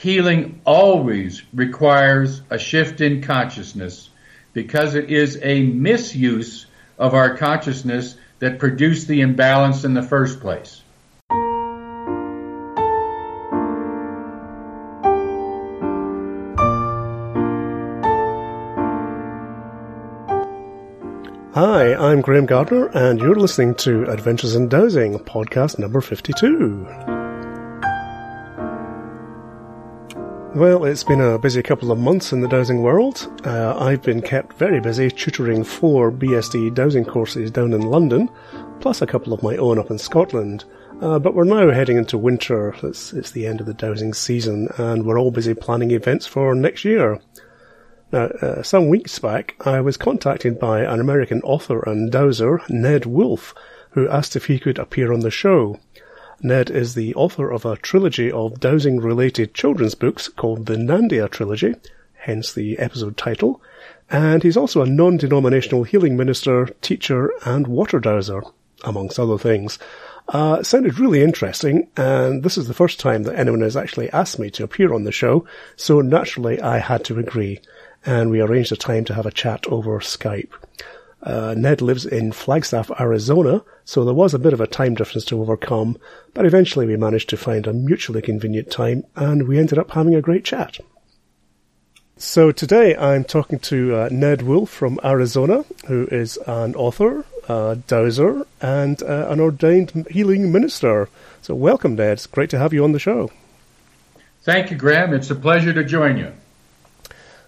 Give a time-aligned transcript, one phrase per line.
[0.00, 4.08] healing always requires a shift in consciousness
[4.54, 6.64] because it is a misuse
[6.98, 10.80] of our consciousness that produced the imbalance in the first place.
[21.52, 27.19] Hi, I'm Graham Gardner, and you're listening to Adventures in Dowsing, podcast number 52.
[30.54, 33.30] Well, it's been a busy couple of months in the dowsing world.
[33.46, 38.28] Uh, I've been kept very busy tutoring four BSD dowsing courses down in London,
[38.80, 40.64] plus a couple of my own up in Scotland.
[41.00, 42.74] Uh, but we're now heading into winter.
[42.82, 46.52] It's, it's the end of the dowsing season, and we're all busy planning events for
[46.52, 47.20] next year.
[48.10, 53.06] Now, uh, some weeks back, I was contacted by an American author and dowser, Ned
[53.06, 53.54] Wolfe,
[53.90, 55.78] who asked if he could appear on the show.
[56.42, 61.30] Ned is the author of a trilogy of dowsing related children's books called the Nandia
[61.30, 61.74] Trilogy,
[62.14, 63.60] hence the episode title,
[64.10, 68.42] and he's also a non denominational healing minister, teacher, and water dowser,
[68.84, 69.78] amongst other things.
[70.28, 74.38] Uh, sounded really interesting, and this is the first time that anyone has actually asked
[74.38, 75.44] me to appear on the show,
[75.76, 77.60] so naturally I had to agree
[78.04, 80.52] and we arranged a time to have a chat over Skype.
[81.22, 85.24] Uh, Ned lives in Flagstaff, Arizona, so there was a bit of a time difference
[85.26, 85.98] to overcome,
[86.32, 90.14] but eventually we managed to find a mutually convenient time and we ended up having
[90.14, 90.78] a great chat.
[92.16, 97.78] So today I'm talking to uh, Ned Wolfe from Arizona, who is an author, a
[97.86, 101.08] dowser, and uh, an ordained healing minister.
[101.42, 102.12] So welcome, Ned.
[102.12, 103.30] It's great to have you on the show.
[104.42, 105.14] Thank you, Graham.
[105.14, 106.32] It's a pleasure to join you.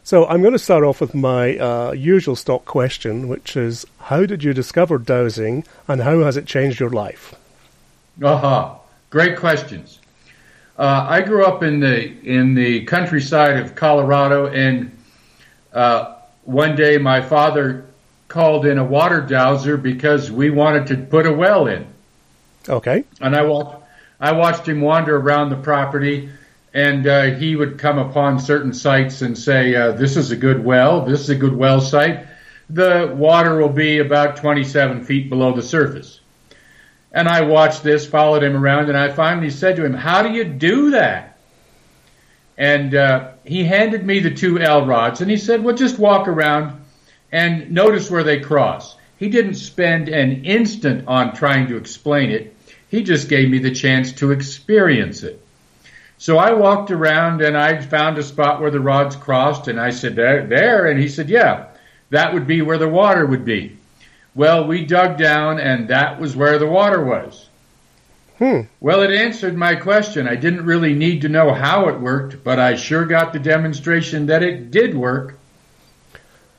[0.05, 4.27] So I'm going to start off with my uh, usual stock question, which is, how
[4.27, 7.35] did you discover dowsing, and how has it changed your life?
[8.23, 8.81] Aha,
[9.11, 10.01] great questions.
[10.77, 14.97] Uh, I grew up in the in the countryside of Colorado, and
[15.73, 17.85] uh, one day my father
[18.27, 21.87] called in a water dowser because we wanted to put a well in.
[22.69, 23.05] Okay.
[23.21, 23.87] And I walked
[24.19, 26.31] I watched him wander around the property
[26.75, 30.65] and uh, he would come upon certain sites and say, uh, "This is a good
[30.65, 31.05] well.
[31.05, 32.27] This is a good well site.
[32.71, 36.21] The water will be about 27 feet below the surface."
[37.13, 40.33] And I watched this, followed him around, and I finally said to him, "How do
[40.33, 41.37] you do that?"
[42.57, 46.29] And uh, he handed me the two L rods, and he said, "Well, just walk
[46.29, 46.81] around
[47.31, 52.57] and notice where they cross." He didn't spend an instant on trying to explain it.
[52.89, 55.42] He just gave me the chance to experience it.
[56.23, 59.91] So I walked around and I found a spot where the rods crossed, and I
[59.91, 60.87] said, there, there.
[60.87, 61.71] And he said, yeah,
[62.11, 63.77] that would be where the water would be.
[64.33, 67.49] Well, we dug down, and that was where the water was.
[68.39, 68.61] Hmm.
[68.79, 70.29] Well, it answered my question.
[70.29, 74.27] I didn't really need to know how it worked, but I sure got the demonstration
[74.27, 75.37] that it did work.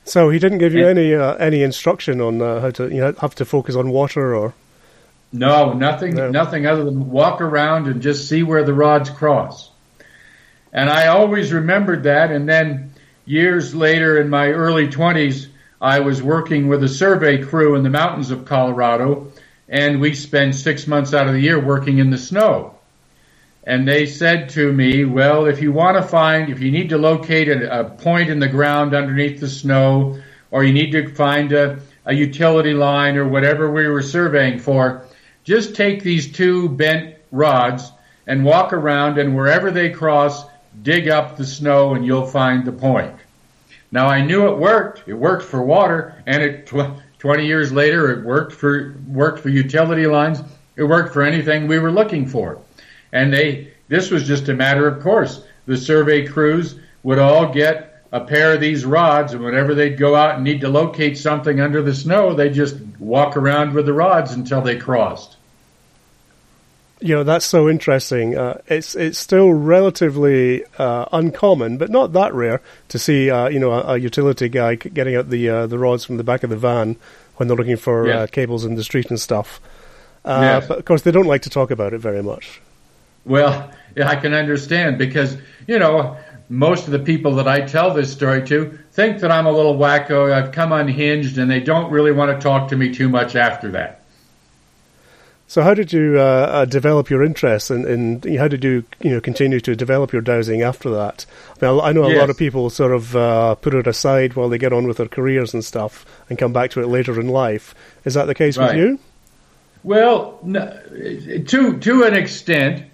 [0.04, 3.00] So he didn't give you and, any uh, any instruction on uh, how to you
[3.00, 4.54] know have to focus on water or
[5.34, 6.30] no, nothing, no.
[6.30, 9.72] nothing other than walk around and just see where the rods cross.
[10.72, 12.32] And I always remembered that.
[12.32, 12.94] And then
[13.26, 15.48] years later, in my early 20s,
[15.82, 19.32] I was working with a survey crew in the mountains of Colorado,
[19.68, 22.76] and we spend six months out of the year working in the snow.
[23.64, 26.98] And they said to me, well, if you want to find, if you need to
[26.98, 30.20] locate a, a point in the ground underneath the snow,
[30.52, 35.06] or you need to find a, a utility line or whatever we were surveying for,
[35.44, 37.92] just take these two bent rods
[38.28, 40.46] and walk around and wherever they cross,
[40.82, 43.14] dig up the snow and you'll find the point.
[43.92, 45.08] Now I knew it worked.
[45.08, 49.50] It worked for water and it, tw- 20 years later it worked for, worked for
[49.50, 50.42] utility lines.
[50.76, 52.60] It worked for anything we were looking for.
[53.12, 55.44] And they, this was just a matter of course.
[55.66, 60.16] The survey crews would all get a pair of these rods and whenever they'd go
[60.16, 63.94] out and need to locate something under the snow, they just walk around with the
[63.94, 65.38] rods until they crossed.
[67.00, 68.38] You know that's so interesting.
[68.38, 73.60] Uh, it's it's still relatively uh, uncommon, but not that rare to see uh, you
[73.60, 76.50] know a, a, utility guy getting out the uh, the rods from the back of
[76.50, 76.96] the van
[77.36, 79.60] when they're looking for uh, cables in the street and stuff.
[80.24, 80.68] Uh, yes.
[80.68, 82.62] But of course, they don't like to talk about it very much.
[83.26, 85.36] Well, yeah, I can understand because
[85.68, 86.16] you know
[86.54, 89.76] most of the people that I tell this story to think that I'm a little
[89.76, 90.32] wacko.
[90.32, 93.72] I've come unhinged, and they don't really want to talk to me too much after
[93.72, 94.02] that.
[95.48, 98.84] So, how did you uh, uh, develop your interest, and in, in, how did you,
[99.02, 101.26] you know, continue to develop your dowsing after that?
[101.60, 102.20] I, mean, I know a yes.
[102.20, 105.08] lot of people sort of uh, put it aside while they get on with their
[105.08, 107.74] careers and stuff, and come back to it later in life.
[108.06, 108.76] Is that the case right.
[108.76, 109.00] with you?
[109.82, 110.80] Well, no,
[111.48, 112.86] to to an extent.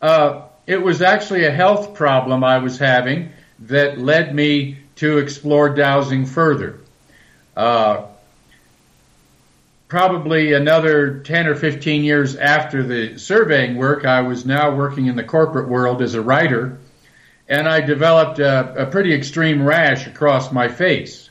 [0.00, 3.30] Uh, it was actually a health problem I was having
[3.60, 6.80] that led me to explore dowsing further.
[7.56, 8.06] Uh,
[9.88, 15.16] probably another 10 or 15 years after the surveying work, I was now working in
[15.16, 16.78] the corporate world as a writer,
[17.48, 21.28] and I developed a, a pretty extreme rash across my face.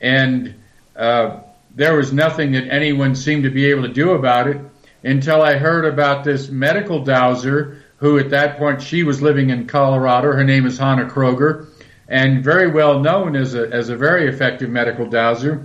[0.00, 0.54] And
[0.96, 1.40] uh,
[1.74, 4.60] there was nothing that anyone seemed to be able to do about it
[5.04, 9.66] until I heard about this medical dowser who at that point she was living in
[9.66, 10.30] Colorado.
[10.30, 11.68] Her name is Hanna Kroeger
[12.06, 15.64] and very well known as a, as a very effective medical dowser.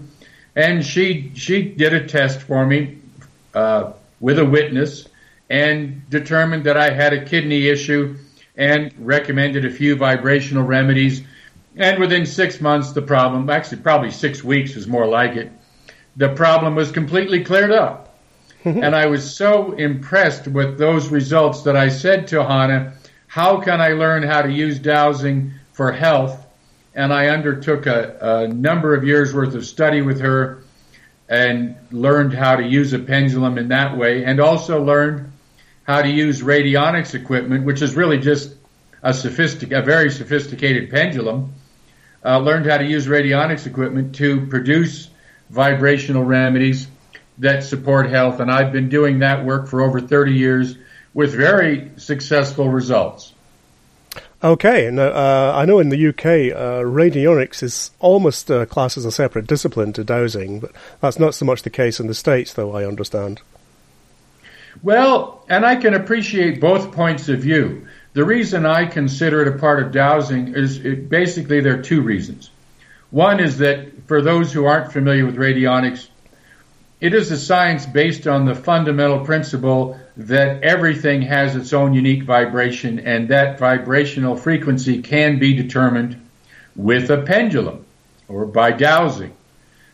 [0.55, 2.99] And she, she did a test for me,
[3.53, 3.91] uh,
[4.21, 5.09] with a witness
[5.49, 8.15] and determined that I had a kidney issue
[8.55, 11.21] and recommended a few vibrational remedies.
[11.75, 15.51] And within six months, the problem, actually probably six weeks is more like it,
[16.15, 18.08] the problem was completely cleared up.
[18.65, 22.93] and I was so impressed with those results that I said to Hanna,
[23.27, 26.45] how can I learn how to use dowsing for health?
[26.93, 30.63] And I undertook a, a number of years worth of study with her
[31.29, 35.31] and learned how to use a pendulum in that way and also learned
[35.83, 38.55] how to use radionics equipment, which is really just
[39.03, 41.53] a sophistic, a very sophisticated pendulum.
[42.25, 45.09] Uh, learned how to use radionics equipment to produce
[45.49, 46.87] vibrational remedies
[47.39, 50.77] that support health, and I've been doing that work for over 30 years
[51.13, 53.33] with very successful results.
[54.41, 59.03] Okay, now uh, I know in the UK, uh, radionics is almost uh, classed as
[59.03, 60.71] a separate discipline to dowsing, but
[61.01, 63.41] that's not so much the case in the States, though, I understand.
[64.81, 67.87] Well, and I can appreciate both points of view.
[68.13, 72.01] The reason I consider it a part of dowsing is it, basically there are two
[72.01, 72.49] reasons.
[73.11, 76.07] One is that for those who aren't familiar with radionics,
[77.01, 82.23] it is a science based on the fundamental principle that everything has its own unique
[82.23, 86.21] vibration and that vibrational frequency can be determined
[86.75, 87.85] with a pendulum
[88.27, 89.33] or by dowsing.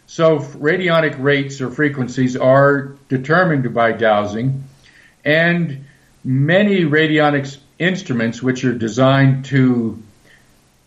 [0.08, 4.64] So radionic rates or frequencies are determined by dowsing
[5.24, 5.86] and
[6.24, 10.02] many radionics instruments which are designed to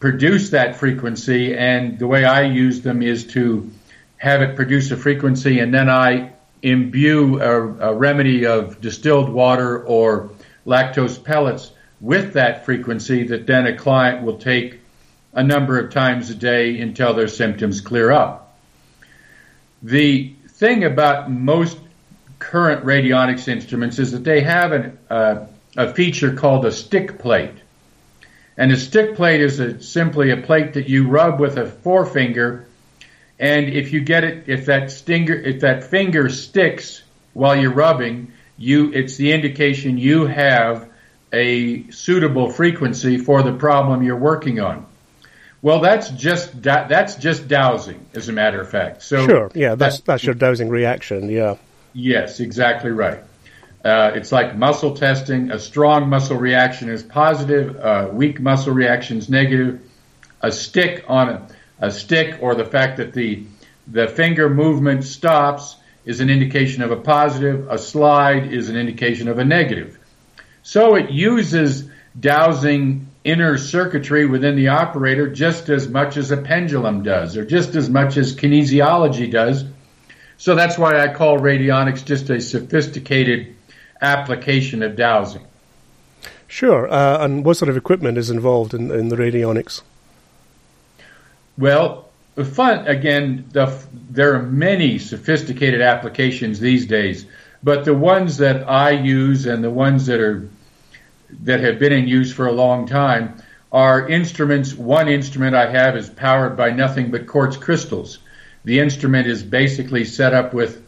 [0.00, 3.70] produce that frequency and the way I use them is to
[4.18, 6.32] have it produce a frequency, and then I
[6.62, 10.30] imbue a, a remedy of distilled water or
[10.66, 11.70] lactose pellets
[12.00, 14.80] with that frequency that then a client will take
[15.32, 18.58] a number of times a day until their symptoms clear up.
[19.82, 21.78] The thing about most
[22.38, 27.54] current radionics instruments is that they have an, uh, a feature called a stick plate.
[28.56, 32.67] And a stick plate is a, simply a plate that you rub with a forefinger
[33.38, 37.02] and if you get it, if that stinger, if that finger sticks
[37.34, 40.88] while you're rubbing, you, it's the indication you have
[41.32, 44.86] a suitable frequency for the problem you're working on.
[45.60, 49.02] Well, that's just that's just dowsing, as a matter of fact.
[49.02, 51.28] So sure, yeah, that's that's your dowsing reaction.
[51.28, 51.56] Yeah.
[51.92, 53.20] Yes, exactly right.
[53.84, 55.50] Uh, it's like muscle testing.
[55.50, 57.76] A strong muscle reaction is positive.
[57.76, 59.80] A weak muscle reaction is negative.
[60.42, 61.48] A stick on a
[61.80, 63.44] a stick or the fact that the
[63.90, 69.28] the finger movement stops is an indication of a positive, a slide is an indication
[69.28, 69.98] of a negative.
[70.62, 71.88] So it uses
[72.18, 77.74] dowsing inner circuitry within the operator just as much as a pendulum does, or just
[77.74, 79.64] as much as kinesiology does.
[80.36, 83.54] So that's why I call radionics just a sophisticated
[84.00, 85.46] application of dowsing.
[86.46, 86.90] Sure.
[86.90, 89.82] Uh, and what sort of equipment is involved in, in the radionics?
[91.58, 93.46] Well, fun again.
[93.50, 93.76] The,
[94.10, 97.26] there are many sophisticated applications these days,
[97.64, 100.48] but the ones that I use and the ones that are
[101.42, 104.72] that have been in use for a long time are instruments.
[104.72, 108.20] One instrument I have is powered by nothing but quartz crystals.
[108.64, 110.80] The instrument is basically set up with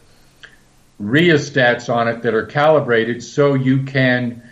[1.02, 4.42] rheostats on it that are calibrated so you can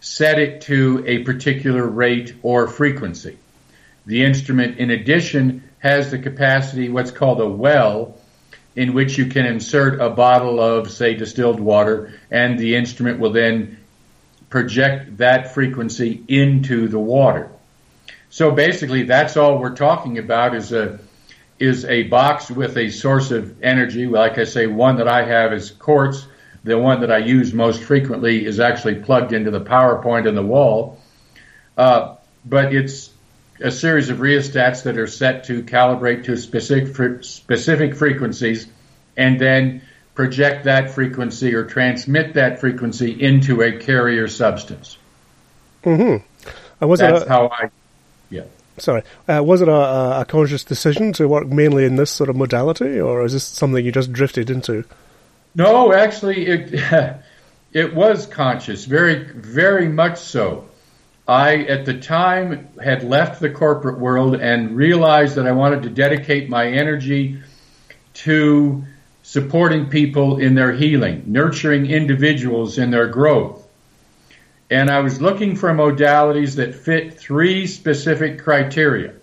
[0.00, 3.38] set it to a particular rate or frequency.
[4.06, 8.16] The instrument, in addition, has the capacity, what's called a well,
[8.76, 13.32] in which you can insert a bottle of, say, distilled water, and the instrument will
[13.32, 13.78] then
[14.50, 17.50] project that frequency into the water.
[18.30, 20.98] So basically, that's all we're talking about is a
[21.60, 24.06] is a box with a source of energy.
[24.06, 26.26] Like I say, one that I have is quartz.
[26.64, 30.34] The one that I use most frequently is actually plugged into the power point in
[30.34, 30.98] the wall.
[31.76, 33.10] Uh, but it's
[33.64, 38.66] a series of rheostats that are set to calibrate to specific specific frequencies,
[39.16, 39.80] and then
[40.14, 44.98] project that frequency or transmit that frequency into a carrier substance.
[45.82, 46.24] Mm-hmm.
[46.80, 47.70] And was That's it a, how I,
[48.28, 48.44] yeah.
[48.76, 52.36] Sorry, uh, was it a, a, conscious decision to work mainly in this sort of
[52.36, 54.84] modality, or is this something you just drifted into?
[55.54, 56.74] No, actually, it
[57.72, 60.68] it was conscious, very, very much so.
[61.26, 65.90] I, at the time, had left the corporate world and realized that I wanted to
[65.90, 67.40] dedicate my energy
[68.14, 68.84] to
[69.22, 73.66] supporting people in their healing, nurturing individuals in their growth.
[74.70, 79.14] And I was looking for modalities that fit three specific criteria.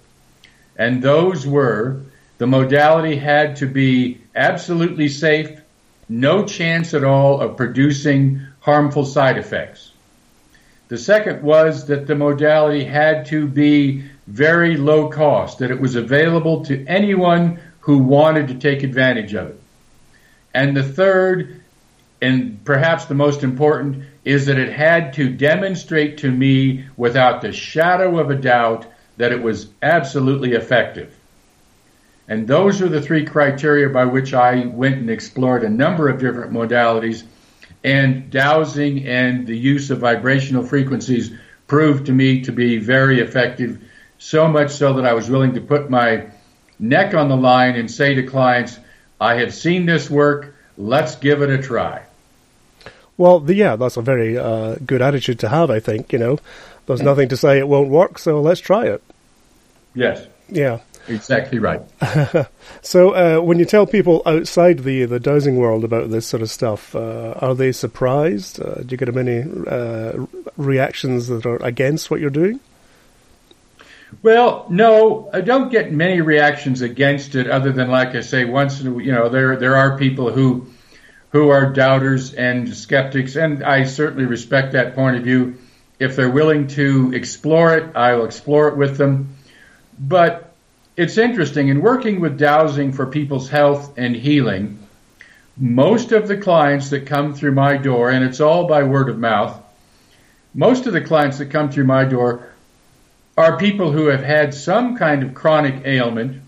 [0.76, 2.02] And those were
[2.40, 5.62] the modality had to be absolutely safe,
[6.10, 9.91] no chance at all of producing harmful side effects.
[10.92, 15.96] The second was that the modality had to be very low cost, that it was
[15.96, 19.62] available to anyone who wanted to take advantage of it.
[20.54, 21.62] And the third,
[22.22, 27.54] and perhaps the most important, is that it had to demonstrate to me without the
[27.54, 31.18] shadow of a doubt that it was absolutely effective.
[32.28, 36.20] And those are the three criteria by which I went and explored a number of
[36.20, 37.24] different modalities.
[37.84, 41.32] And dowsing and the use of vibrational frequencies
[41.68, 43.82] proved to me to be very effective,
[44.18, 46.28] so much so that I was willing to put my
[46.80, 48.78] neck on the line and say to clients,
[49.20, 50.56] I have seen this work.
[50.78, 52.04] Let's give it a try.
[53.18, 56.12] Well, the, yeah, that's a very uh, good attitude to have, I think.
[56.12, 56.40] You know,
[56.88, 59.04] there's nothing to say it won't work, so let's try it.
[59.94, 60.26] Yes.
[60.50, 60.80] Yeah.
[61.08, 61.82] Exactly right.
[62.82, 66.50] so, uh, when you tell people outside the the dowsing world about this sort of
[66.50, 68.62] stuff, uh, are they surprised?
[68.62, 70.26] Uh, do you get many uh,
[70.58, 72.60] reactions that are against what you're doing?
[74.22, 78.82] Well, no, I don't get many reactions against it, other than, like I say, once
[78.82, 80.68] you know there there are people who
[81.32, 85.58] who are doubters and skeptics, and I certainly respect that point of view.
[85.98, 89.36] If they're willing to explore it, I will explore it with them.
[89.98, 90.51] But
[90.98, 94.78] it's interesting in working with dowsing for people's health and healing.
[95.58, 99.18] Most of the clients that come through my door, and it's all by word of
[99.18, 99.62] mouth,
[100.54, 102.48] most of the clients that come through my door
[103.38, 106.42] are people who have had some kind of chronic ailment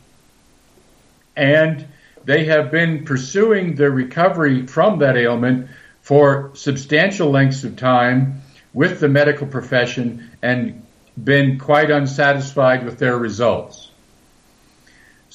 [1.36, 1.88] and
[2.26, 5.70] they have been pursuing their recovery from that ailment
[6.02, 8.42] for substantial lengths of time
[8.74, 10.86] with the medical profession and
[11.22, 13.92] been quite unsatisfied with their results.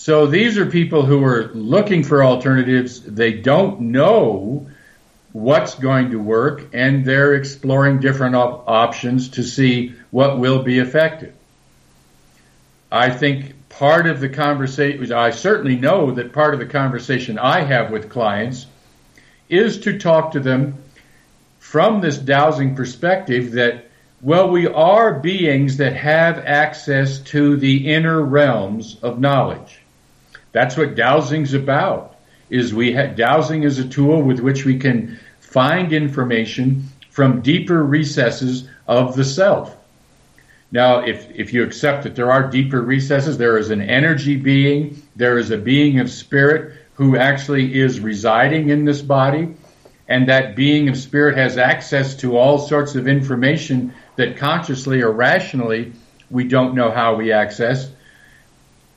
[0.01, 3.01] So these are people who are looking for alternatives.
[3.03, 4.69] They don't know
[5.33, 10.79] what's going to work and they're exploring different op- options to see what will be
[10.79, 11.35] effective.
[12.93, 17.63] I think part of the conversation, I certainly know that part of the conversation I
[17.63, 18.67] have with clients
[19.49, 20.77] is to talk to them
[21.59, 23.91] from this dowsing perspective that,
[24.23, 29.81] well, we are beings that have access to the inner realms of knowledge.
[30.53, 32.17] That's what dowsing's about.
[32.51, 37.85] Is we ha- dowsing is a tool with which we can find information from deeper
[37.85, 39.77] recesses of the self.
[40.71, 45.03] Now, if, if you accept that there are deeper recesses, there is an energy being,
[45.17, 49.55] there is a being of spirit who actually is residing in this body,
[50.09, 55.13] and that being of spirit has access to all sorts of information that consciously or
[55.13, 55.93] rationally
[56.31, 57.91] we don't know how we access,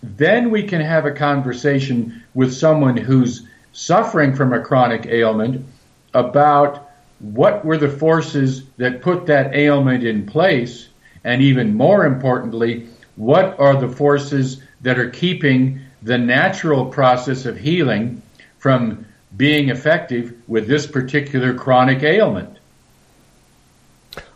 [0.03, 5.65] then we can have a conversation with someone who's suffering from a chronic ailment
[6.13, 6.89] about
[7.20, 10.89] what were the forces that put that ailment in place
[11.24, 17.58] and even more importantly, what are the forces that are keeping the natural process of
[17.58, 18.22] healing
[18.58, 19.05] from
[19.38, 22.58] being effective with this particular chronic ailment?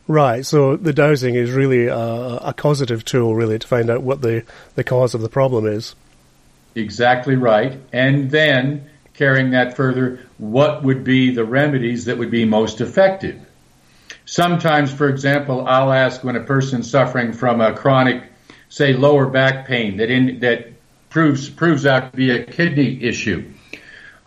[0.08, 4.22] Right, so the dowsing is really a, a, causative tool, really, to find out what
[4.22, 4.44] the,
[4.76, 5.96] the cause of the problem is.
[6.76, 7.80] Exactly right.
[7.92, 13.42] And then, carrying that further, what would be the remedies that would be most effective?
[14.26, 18.24] Sometimes, for example, I'll ask when a person's suffering from a chronic,
[18.70, 20.68] say, lower back pain that in, that
[21.10, 23.52] proves proves out to be a kidney issue.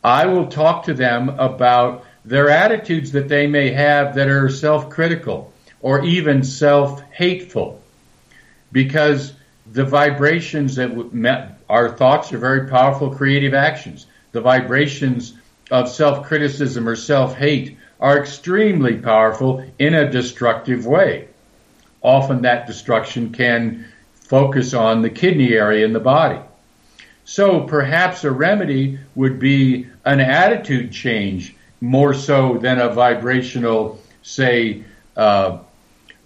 [0.02, 5.52] I will talk to them about their attitudes that they may have that are self-critical
[5.80, 7.80] or even self-hateful,
[8.72, 9.32] because
[9.72, 14.06] the vibrations that our thoughts are very powerful creative actions.
[14.32, 15.34] The vibrations
[15.70, 21.28] of self-criticism or self-hate are extremely powerful in a destructive way.
[22.02, 26.40] Often that destruction can focus on the kidney area in the body.
[27.24, 34.84] So perhaps a remedy would be an attitude change more so than a vibrational, say,
[35.16, 35.58] uh,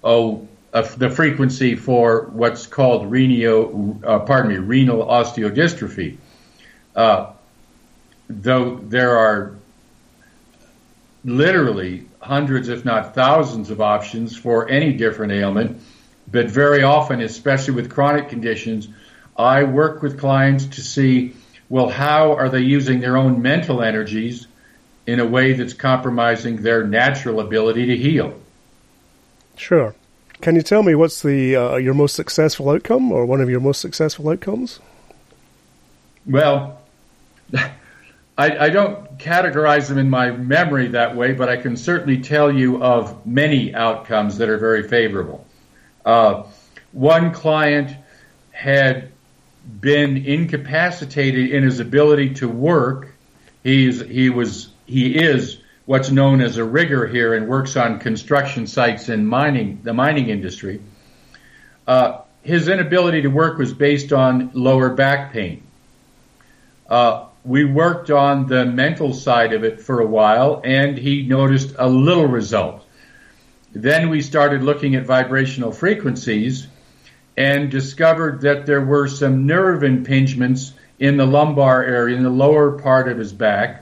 [0.02, 6.16] oh, uh, the frequency for what's called renal, uh, pardon me, renal osteodystrophy.
[6.96, 7.32] Uh,
[8.28, 9.54] though there are
[11.24, 15.80] literally hundreds, if not thousands, of options for any different ailment,
[16.30, 18.88] but very often, especially with chronic conditions,
[19.36, 21.34] I work with clients to see,
[21.68, 24.46] well, how are they using their own mental energies
[25.06, 28.41] in a way that's compromising their natural ability to heal?
[29.62, 29.94] Sure.
[30.40, 33.60] Can you tell me what's the uh, your most successful outcome, or one of your
[33.60, 34.80] most successful outcomes?
[36.26, 36.80] Well,
[37.56, 37.70] I,
[38.36, 42.82] I, don't categorize them in my memory that way, but I can certainly tell you
[42.82, 45.46] of many outcomes that are very favorable.
[46.04, 46.42] Uh,
[46.90, 47.96] one client
[48.50, 49.12] had
[49.80, 53.14] been incapacitated in his ability to work.
[53.62, 58.66] He's he was he is what's known as a rigger here and works on construction
[58.66, 60.80] sites in mining, the mining industry.
[61.86, 65.62] Uh, his inability to work was based on lower back pain.
[66.88, 71.74] Uh, we worked on the mental side of it for a while, and he noticed
[71.78, 72.84] a little result.
[73.72, 76.66] Then we started looking at vibrational frequencies
[77.36, 82.78] and discovered that there were some nerve impingements in the lumbar area, in the lower
[82.78, 83.81] part of his back,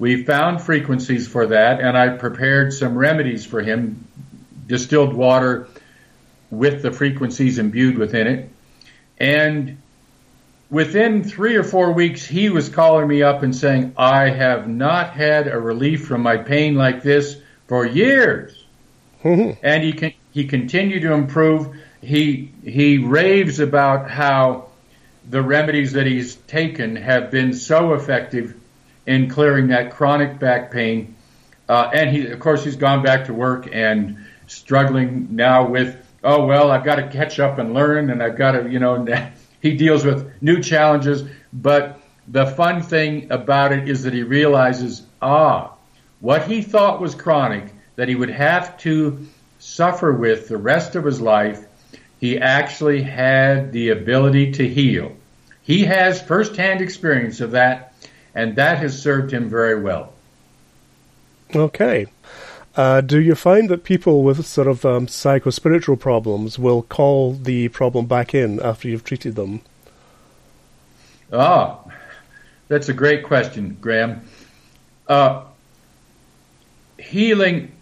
[0.00, 4.08] we found frequencies for that, and I prepared some remedies for him,
[4.66, 5.68] distilled water
[6.50, 8.48] with the frequencies imbued within it.
[9.18, 9.76] And
[10.70, 15.10] within three or four weeks, he was calling me up and saying, I have not
[15.10, 17.36] had a relief from my pain like this
[17.68, 18.64] for years.
[19.22, 19.60] Mm-hmm.
[19.62, 21.76] And he, can, he continued to improve.
[22.00, 24.68] He, he raves about how
[25.28, 28.54] the remedies that he's taken have been so effective
[29.10, 31.16] in clearing that chronic back pain.
[31.68, 36.46] Uh, and he, of course, he's gone back to work and struggling now with, oh,
[36.46, 39.04] well, I've got to catch up and learn and I've got to, you know,
[39.60, 41.24] he deals with new challenges.
[41.52, 45.72] But the fun thing about it is that he realizes, ah,
[46.20, 47.64] what he thought was chronic,
[47.96, 49.26] that he would have to
[49.58, 51.66] suffer with the rest of his life,
[52.20, 55.16] he actually had the ability to heal.
[55.62, 57.89] He has firsthand experience of that
[58.34, 60.12] and that has served him very well.
[61.54, 62.06] Okay.
[62.76, 67.68] Uh, do you find that people with sort of um, psycho-spiritual problems will call the
[67.68, 69.60] problem back in after you've treated them?
[71.32, 71.80] Ah,
[72.68, 74.22] that's a great question, Graham.
[75.08, 75.44] Uh,
[76.98, 77.72] healing,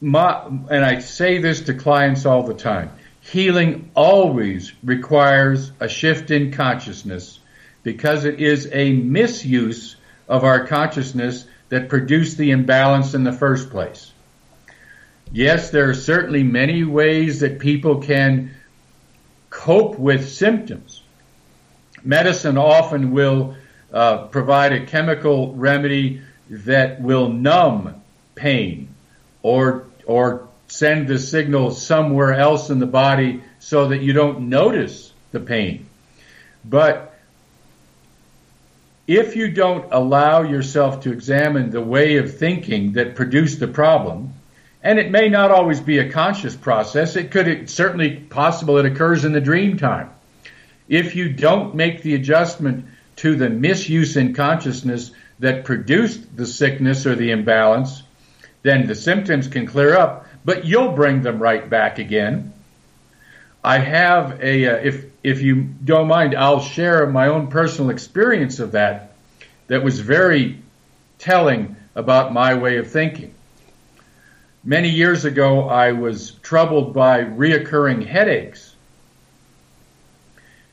[0.00, 6.30] my, and I say this to clients all the time, healing always requires a shift
[6.30, 7.39] in consciousness
[7.82, 9.96] because it is a misuse
[10.28, 14.12] of our consciousness that produced the imbalance in the first place.
[15.32, 18.50] Yes, there are certainly many ways that people can
[19.48, 21.02] cope with symptoms.
[22.02, 23.54] Medicine often will
[23.92, 28.02] uh, provide a chemical remedy that will numb
[28.34, 28.88] pain
[29.42, 35.12] or or send the signal somewhere else in the body so that you don't notice
[35.32, 35.86] the pain.
[36.64, 37.09] But
[39.10, 44.32] if you don't allow yourself to examine the way of thinking that produced the problem,
[44.84, 49.24] and it may not always be a conscious process, it could certainly possible it occurs
[49.24, 50.10] in the dream time.
[50.88, 57.04] If you don't make the adjustment to the misuse in consciousness that produced the sickness
[57.04, 58.04] or the imbalance,
[58.62, 62.52] then the symptoms can clear up, but you'll bring them right back again.
[63.62, 68.58] I have a, uh, if if you don't mind, I'll share my own personal experience
[68.58, 69.12] of that
[69.66, 70.58] that was very
[71.18, 73.34] telling about my way of thinking.
[74.64, 78.74] Many years ago, I was troubled by reoccurring headaches.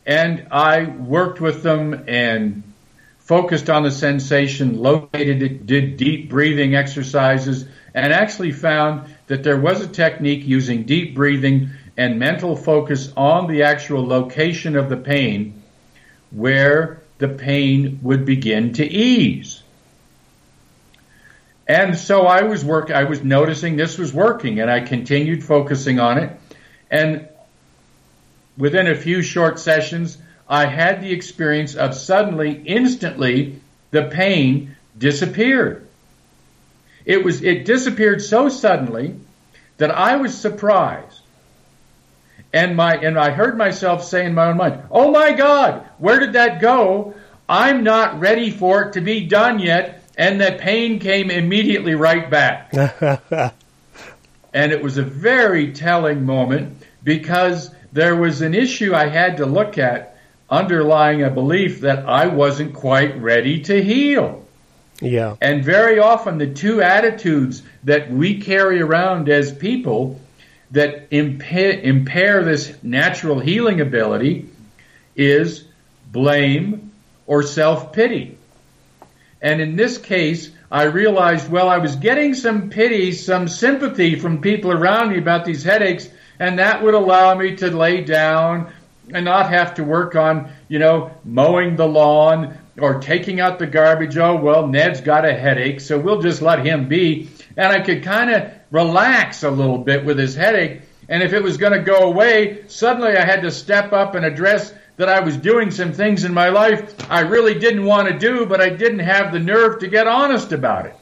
[0.06, 2.63] And I worked with them and
[3.19, 9.60] focused on the sensation, located it, did deep breathing exercises, and actually found that there
[9.60, 14.97] was a technique using deep breathing and mental focus on the actual location of the
[14.97, 15.63] pain
[16.29, 19.63] where the pain would begin to ease.
[21.67, 25.99] And so I was work I was noticing this was working and I continued focusing
[25.99, 26.39] on it
[26.89, 27.27] and
[28.57, 33.60] within a few short sessions I had the experience of suddenly instantly
[33.91, 35.86] the pain disappeared.
[37.05, 39.15] It was it disappeared so suddenly
[39.77, 41.21] that I was surprised
[42.53, 46.19] and my and I heard myself say in my own mind, "Oh my God, where
[46.19, 47.13] did that go?
[47.49, 52.29] I'm not ready for it to be done yet." And the pain came immediately right
[52.29, 52.73] back.
[54.53, 59.45] and it was a very telling moment because there was an issue I had to
[59.45, 60.17] look at
[60.49, 64.43] underlying a belief that I wasn't quite ready to heal.
[65.01, 65.36] Yeah.
[65.41, 70.19] And very often the two attitudes that we carry around as people
[70.71, 74.49] that impair, impair this natural healing ability
[75.15, 75.65] is
[76.12, 76.91] blame
[77.25, 78.38] or self-pity.
[79.41, 84.41] And in this case, I realized, well, I was getting some pity, some sympathy from
[84.41, 88.71] people around me about these headaches, and that would allow me to lay down
[89.13, 93.67] and not have to work on, you know, mowing the lawn or taking out the
[93.67, 94.17] garbage.
[94.17, 97.30] Oh, well, Ned's got a headache, so we'll just let him be.
[97.56, 100.82] And I could kind of relax a little bit with his headache.
[101.10, 104.25] And if it was going to go away, suddenly I had to step up and
[104.25, 108.17] address that I was doing some things in my life I really didn't want to
[108.17, 110.95] do, but I didn't have the nerve to get honest about it.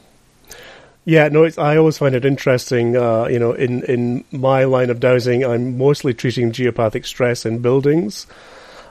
[1.04, 2.96] Yeah, no, I always find it interesting.
[2.96, 7.60] Uh, you know, in, in my line of dowsing, I'm mostly treating geopathic stress in
[7.60, 8.26] buildings.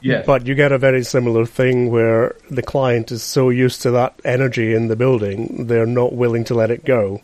[0.01, 0.25] Yes.
[0.25, 4.19] But you get a very similar thing where the client is so used to that
[4.23, 7.21] energy in the building, they're not willing to let it go.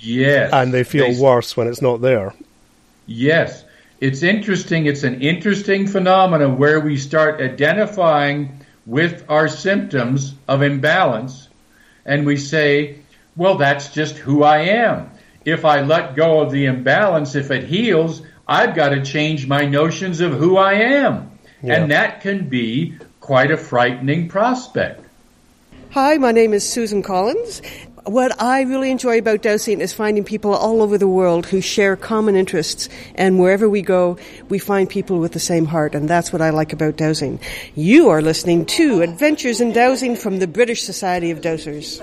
[0.00, 0.52] Yes.
[0.52, 2.34] And they feel they, worse when it's not there.
[3.06, 3.64] Yes.
[4.00, 4.86] It's interesting.
[4.86, 11.48] It's an interesting phenomenon where we start identifying with our symptoms of imbalance
[12.06, 12.98] and we say,
[13.36, 15.10] well, that's just who I am.
[15.44, 19.64] If I let go of the imbalance, if it heals, I've got to change my
[19.66, 21.30] notions of who I am.
[21.62, 21.74] Yeah.
[21.74, 25.04] And that can be quite a frightening prospect.
[25.90, 27.62] Hi, my name is Susan Collins.
[28.08, 31.94] What I really enjoy about dowsing is finding people all over the world who share
[31.94, 34.16] common interests, and wherever we go,
[34.48, 37.38] we find people with the same heart, and that's what I like about dowsing.
[37.74, 42.00] You are listening to Adventures in Dowsing from the British Society of Dowsers.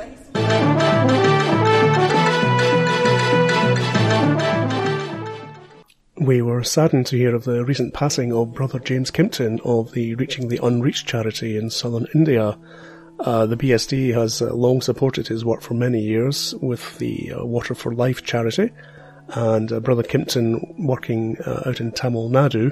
[6.17, 10.13] We were saddened to hear of the recent passing of Brother James Kimpton of the
[10.13, 12.59] Reaching the Unreached charity in southern India.
[13.19, 17.45] Uh, the BSD has uh, long supported his work for many years with the uh,
[17.45, 18.71] Water for Life charity,
[19.29, 22.71] and uh, Brother Kimpton, working uh, out in Tamil Nadu,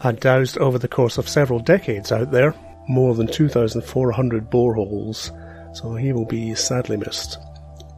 [0.00, 2.54] had dowsed over the course of several decades out there,
[2.88, 5.30] more than 2,400 boreholes,
[5.76, 7.38] so he will be sadly missed.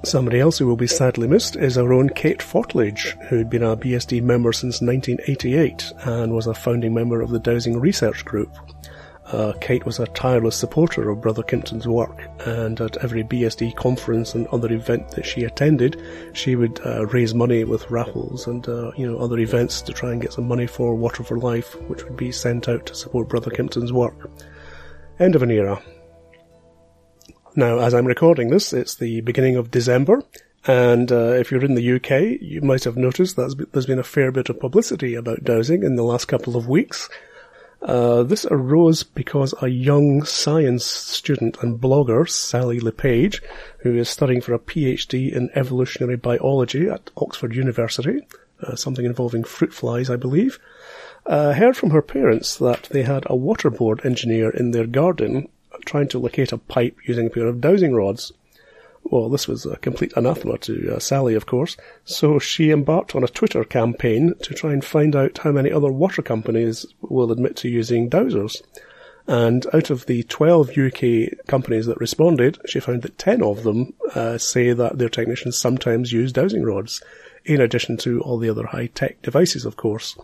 [0.04, 3.76] Somebody else who will be sadly missed is our own Kate Fortledge, who'd been a
[3.76, 8.50] BSD member since 1988 and was a founding member of the Dowsing Research Group.
[9.32, 14.34] Uh, Kate was a tireless supporter of Brother Kimpton's work, and at every BSD conference
[14.34, 16.00] and other event that she attended,
[16.34, 20.12] she would uh, raise money with raffles and uh, you know other events to try
[20.12, 23.30] and get some money for Water for Life, which would be sent out to support
[23.30, 24.30] Brother Kimpton's work.
[25.18, 25.80] End of an era.
[27.56, 30.22] Now, as I'm recording this, it's the beginning of December,
[30.66, 34.04] and uh, if you're in the UK, you might have noticed that there's been a
[34.04, 37.08] fair bit of publicity about dowsing in the last couple of weeks.
[37.82, 43.42] Uh, this arose because a young science student and blogger, Sally Le Page,
[43.78, 48.20] who is studying for a PhD in evolutionary biology at Oxford University,
[48.62, 50.60] uh, something involving fruit flies, I believe,
[51.26, 55.48] uh, heard from her parents that they had a waterboard engineer in their garden
[55.84, 58.32] trying to locate a pipe using a pair of dowsing rods.
[59.04, 63.24] Well, this was a complete anathema to uh, Sally, of course, so she embarked on
[63.24, 67.56] a Twitter campaign to try and find out how many other water companies will admit
[67.56, 68.62] to using dowsers.
[69.26, 73.94] And out of the 12 UK companies that responded, she found that 10 of them
[74.14, 77.02] uh, say that their technicians sometimes use dowsing rods,
[77.44, 80.16] in addition to all the other high-tech devices, of course.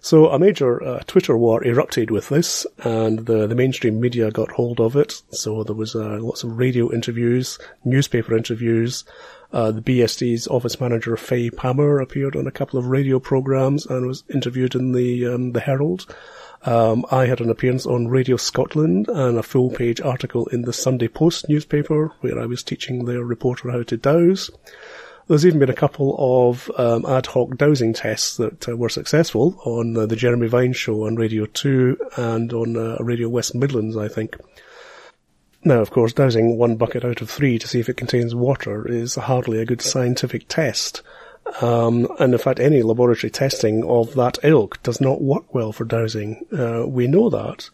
[0.00, 4.52] So a major uh, Twitter war erupted with this, and the, the mainstream media got
[4.52, 5.22] hold of it.
[5.30, 9.04] So there was uh, lots of radio interviews, newspaper interviews.
[9.52, 14.06] Uh, the BSD's office manager Faye Palmer appeared on a couple of radio programs and
[14.06, 16.06] was interviewed in the um, the Herald.
[16.62, 20.72] Um, I had an appearance on Radio Scotland and a full page article in the
[20.72, 24.50] Sunday Post newspaper where I was teaching their reporter how to dowse.
[25.30, 29.62] There's even been a couple of um, ad hoc dowsing tests that uh, were successful
[29.64, 33.96] on uh, the Jeremy Vine show on Radio 2 and on uh, Radio West Midlands,
[33.96, 34.36] I think.
[35.62, 38.90] Now, of course, dowsing one bucket out of three to see if it contains water
[38.90, 41.00] is hardly a good scientific test.
[41.62, 45.84] Um, and in fact, any laboratory testing of that ilk does not work well for
[45.84, 46.44] dowsing.
[46.52, 47.70] Uh, we know that.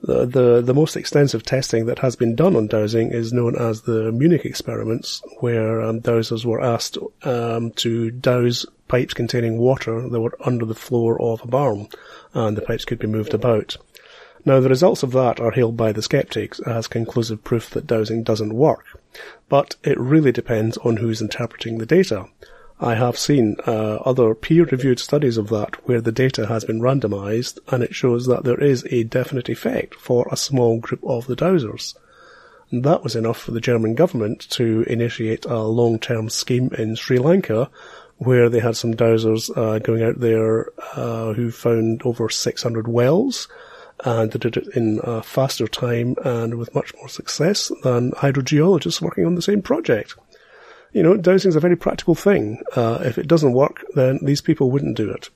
[0.00, 3.82] The, the, the most extensive testing that has been done on dowsing is known as
[3.82, 10.20] the Munich experiments, where um, dowsers were asked um, to douse pipes containing water that
[10.20, 11.88] were under the floor of a barn,
[12.32, 13.76] and the pipes could be moved about.
[14.44, 18.22] Now, the results of that are hailed by the skeptics as conclusive proof that dowsing
[18.22, 19.02] doesn't work,
[19.48, 22.26] but it really depends on who's interpreting the data.
[22.80, 27.58] I have seen uh, other peer-reviewed studies of that where the data has been randomized
[27.68, 31.34] and it shows that there is a definite effect for a small group of the
[31.34, 31.96] dowsers.
[32.70, 37.18] And that was enough for the German government to initiate a long-term scheme in Sri
[37.18, 37.68] Lanka
[38.18, 43.48] where they had some dowsers uh, going out there uh, who found over 600 wells
[44.04, 49.00] and they did it in a faster time and with much more success than hydrogeologists
[49.00, 50.14] working on the same project
[50.98, 52.60] you know, dowsing is a very practical thing.
[52.74, 55.30] Uh, if it doesn't work, then these people wouldn't do it.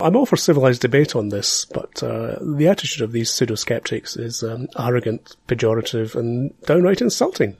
[0.00, 4.42] I'm all for civilized debate on this, but uh, the attitude of these pseudo-skeptics is
[4.42, 7.58] um, arrogant, pejorative, and downright insulting.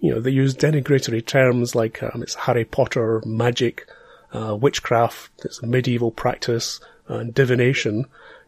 [0.00, 3.86] You know, they use denigratory terms like um, it's Harry Potter, magic,
[4.32, 8.06] uh, witchcraft, it's medieval practice, and divination.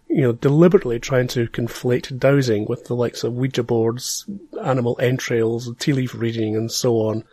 [0.09, 4.25] You know, deliberately trying to conflate dowsing with the likes of Ouija boards,
[4.65, 7.25] animal entrails, tea leaf reading, and so on.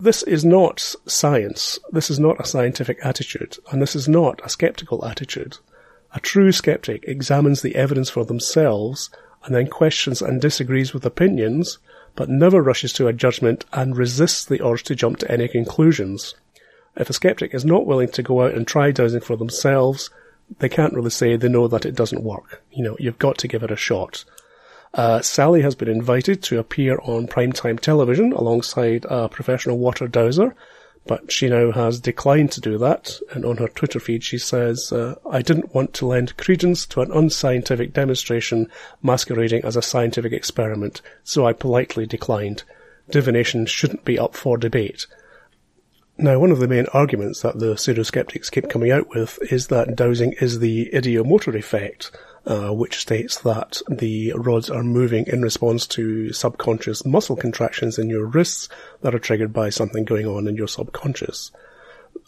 [0.00, 1.78] This is not science.
[1.92, 5.58] This is not a scientific attitude, and this is not a skeptical attitude.
[6.14, 9.10] A true skeptic examines the evidence for themselves
[9.44, 11.76] and then questions and disagrees with opinions,
[12.16, 16.34] but never rushes to a judgment and resists the urge to jump to any conclusions.
[16.96, 20.08] If a skeptic is not willing to go out and try dowsing for themselves,
[20.60, 22.62] they can't really say they know that it doesn't work.
[22.72, 24.24] You know, you've got to give it a shot.
[24.92, 30.54] Uh, Sally has been invited to appear on primetime television alongside a professional water dowser,
[31.06, 33.18] but she now has declined to do that.
[33.32, 37.02] And on her Twitter feed, she says, uh, I didn't want to lend credence to
[37.02, 38.68] an unscientific demonstration
[39.02, 42.64] masquerading as a scientific experiment, so I politely declined.
[43.10, 45.06] Divination shouldn't be up for debate.
[46.18, 49.96] Now, one of the main arguments that the pseudo-skeptics keep coming out with is that
[49.96, 52.10] dowsing is the ideomotor effect,
[52.46, 58.08] uh, which states that the rods are moving in response to subconscious muscle contractions in
[58.08, 58.68] your wrists
[59.02, 61.50] that are triggered by something going on in your subconscious.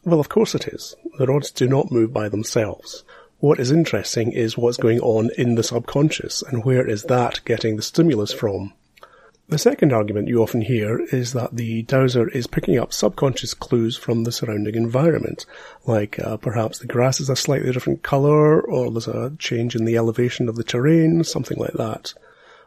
[0.04, 0.96] Well, of course it is.
[1.18, 3.04] The rods do not move by themselves.
[3.38, 7.76] What is interesting is what's going on in the subconscious and where is that getting
[7.76, 8.72] the stimulus from.
[9.52, 13.98] The second argument you often hear is that the dowser is picking up subconscious clues
[13.98, 15.44] from the surrounding environment,
[15.84, 19.84] like uh, perhaps the grass is a slightly different colour, or there's a change in
[19.84, 22.14] the elevation of the terrain, something like that.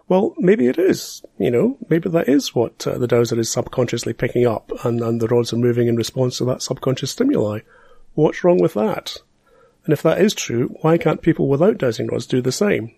[0.07, 1.23] Well, maybe it is.
[1.39, 5.19] You know, maybe that is what uh, the dowser is subconsciously picking up, and, and
[5.19, 7.61] the rods are moving in response to that subconscious stimuli.
[8.13, 9.17] What's wrong with that?
[9.85, 12.93] And if that is true, why can't people without dowsing rods do the same?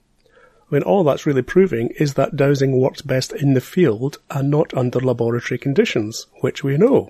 [0.70, 4.50] I mean, all that's really proving is that dowsing works best in the field and
[4.50, 7.10] not under laboratory conditions, which we know.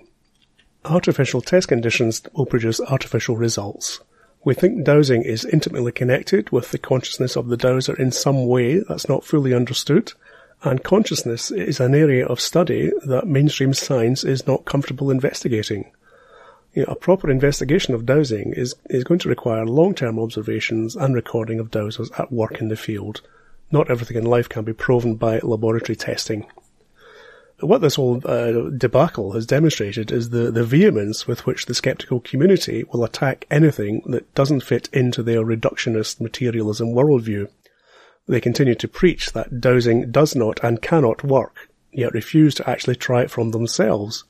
[0.86, 4.00] Artificial test conditions will produce artificial results.
[4.44, 8.80] We think dowsing is intimately connected with the consciousness of the dowser in some way
[8.80, 10.14] that's not fully understood,
[10.64, 15.92] and consciousness is an area of study that mainstream science is not comfortable investigating.
[16.74, 21.16] You know, a proper investigation of dowsing is, is going to require long-term observations and
[21.16, 23.22] recording of dowsers at work in the field,
[23.72, 26.46] not everything in life can be proven by laboratory testing.
[27.60, 32.20] What this whole uh, debacle has demonstrated is the, the vehemence with which the skeptical
[32.20, 37.50] community will attack anything that doesn't fit into their reductionist materialism worldview.
[38.28, 42.96] They continue to preach that dowsing does not and cannot work, yet refuse to actually
[42.96, 44.24] try it from themselves.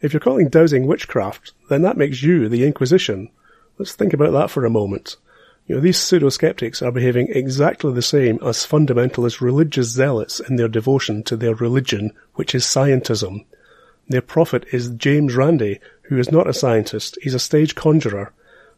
[0.00, 3.30] If you're calling dowsing witchcraft, then that makes you the Inquisition.
[3.78, 5.16] Let's think about that for a moment.
[5.68, 10.66] You know, these pseudo-skeptics are behaving exactly the same as fundamentalist religious zealots in their
[10.66, 13.44] devotion to their religion, which is scientism.
[14.08, 18.32] Their prophet is James Randi, who is not a scientist, he's a stage conjurer.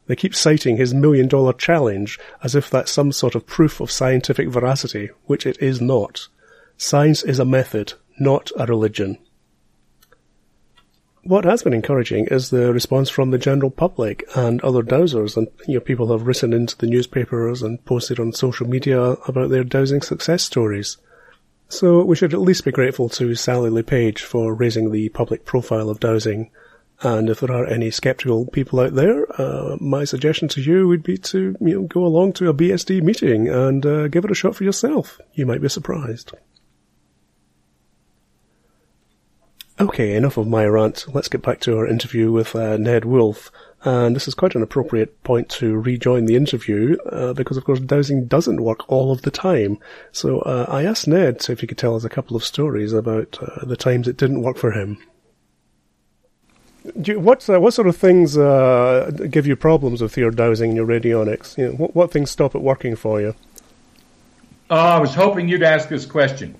[0.09, 3.93] They keep citing his million dollar challenge as if that's some sort of proof of
[3.93, 6.27] scientific veracity, which it is not.
[6.77, 9.17] Science is a method, not a religion.
[11.31, 15.47] What has been encouraging is the response from the general public and other dowsers, and
[15.69, 19.63] you know, people have written into the newspapers and posted on social media about their
[19.63, 20.97] dowsing success stories.
[21.69, 25.45] So we should at least be grateful to Sally Le Page for raising the public
[25.45, 26.51] profile of dowsing.
[27.01, 31.05] And if there are any skeptical people out there, uh, my suggestion to you would
[31.05, 34.35] be to you know, go along to a BSD meeting and uh, give it a
[34.35, 35.21] shot for yourself.
[35.35, 36.33] You might be surprised.
[39.81, 41.07] Okay, enough of my rant.
[41.15, 43.51] Let's get back to our interview with uh, Ned Wolfe.
[43.83, 47.81] And this is quite an appropriate point to rejoin the interview, uh, because of course
[47.81, 49.79] dowsing doesn't work all of the time.
[50.13, 53.39] So uh, I asked Ned if he could tell us a couple of stories about
[53.41, 54.99] uh, the times it didn't work for him.
[57.03, 60.77] You, what uh, what sort of things uh, give you problems with your dowsing and
[60.77, 61.57] your radionics?
[61.57, 63.35] You know, what, what things stop it working for you?
[64.69, 66.55] Oh, I was hoping you'd ask this question.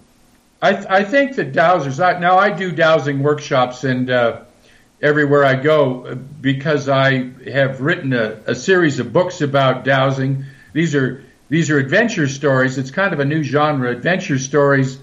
[0.63, 2.05] I, th- I think that dowsers.
[2.05, 4.43] I, now I do dowsing workshops, and uh,
[5.01, 10.45] everywhere I go because I have written a, a series of books about dowsing.
[10.73, 12.79] These are these are adventure stories.
[12.79, 14.99] It's kind of a new genre, adventure stories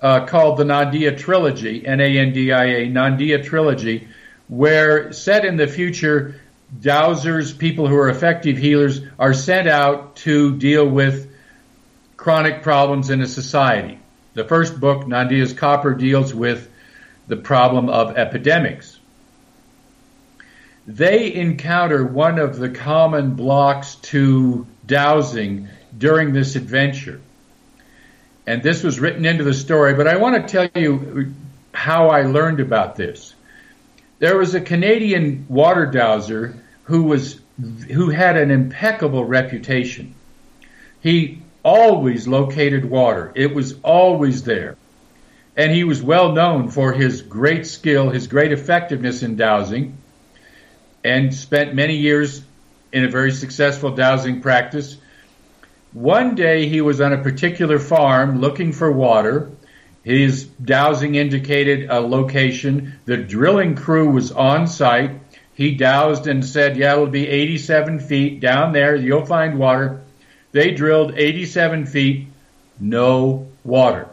[0.00, 4.08] uh, called the Nandia Trilogy, N-A-N-D-I-A, Nandia Trilogy,
[4.48, 6.40] where set in the future,
[6.80, 11.30] dowsers, people who are effective healers, are sent out to deal with
[12.16, 14.00] chronic problems in a society.
[14.36, 16.68] The first book, Nandia's Copper, deals with
[17.26, 19.00] the problem of epidemics.
[20.86, 27.22] They encounter one of the common blocks to dowsing during this adventure.
[28.46, 31.34] And this was written into the story, but I want to tell you
[31.72, 33.34] how I learned about this.
[34.18, 37.40] There was a Canadian water dowser who was
[37.90, 40.14] who had an impeccable reputation.
[41.00, 43.32] He always located water.
[43.34, 44.76] It was always there.
[45.56, 49.98] And he was well known for his great skill, his great effectiveness in dowsing,
[51.02, 52.40] and spent many years
[52.92, 54.96] in a very successful dowsing practice.
[55.92, 59.50] One day he was on a particular farm looking for water.
[60.04, 63.00] His dowsing indicated a location.
[63.06, 65.18] The drilling crew was on site.
[65.54, 68.94] He dowsed and said, Yeah, it'll be 87 feet down there.
[68.94, 70.02] You'll find water.
[70.56, 72.28] They drilled 87 feet,
[72.80, 74.08] no water.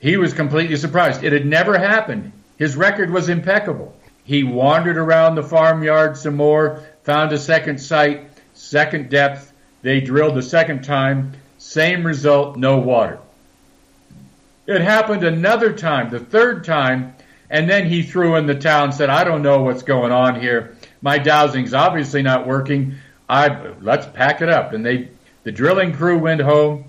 [0.00, 1.22] He was completely surprised.
[1.22, 2.32] It had never happened.
[2.56, 3.94] His record was impeccable.
[4.24, 9.52] He wandered around the farmyard some more, found a second site, second depth.
[9.82, 13.20] They drilled the second time, same result, no water.
[14.66, 17.14] It happened another time, the third time,
[17.48, 20.40] and then he threw in the towel and said, I don't know what's going on
[20.40, 20.76] here.
[21.00, 22.96] My dowsing's obviously not working.
[23.28, 24.72] I let's pack it up.
[24.72, 25.10] And they
[25.44, 26.84] the drilling crew went home.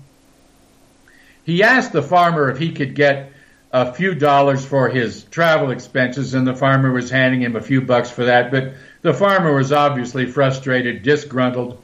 [1.44, 3.32] He asked the farmer if he could get
[3.72, 7.80] a few dollars for his travel expenses, and the farmer was handing him a few
[7.80, 8.50] bucks for that.
[8.50, 11.80] But the farmer was obviously frustrated, disgruntled,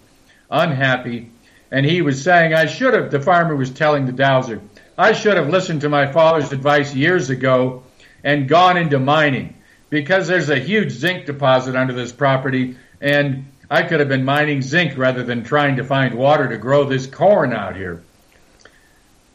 [0.50, 1.30] unhappy,
[1.70, 4.60] and he was saying, I should have, the farmer was telling the dowser,
[4.98, 7.82] I should have listened to my father's advice years ago
[8.24, 9.54] and gone into mining
[9.90, 14.62] because there's a huge zinc deposit under this property and I could have been mining
[14.62, 18.02] zinc rather than trying to find water to grow this corn out here.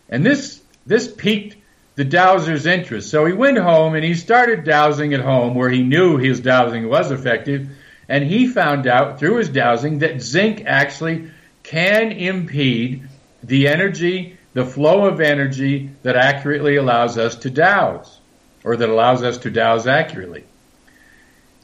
[0.09, 1.57] And this this piqued
[1.95, 3.09] the dowser's interest.
[3.09, 6.87] So he went home and he started dowsing at home where he knew his dowsing
[6.87, 7.69] was effective.
[8.07, 11.29] And he found out through his dowsing that zinc actually
[11.63, 13.07] can impede
[13.43, 18.19] the energy, the flow of energy that accurately allows us to dowse
[18.63, 20.43] or that allows us to dowse accurately.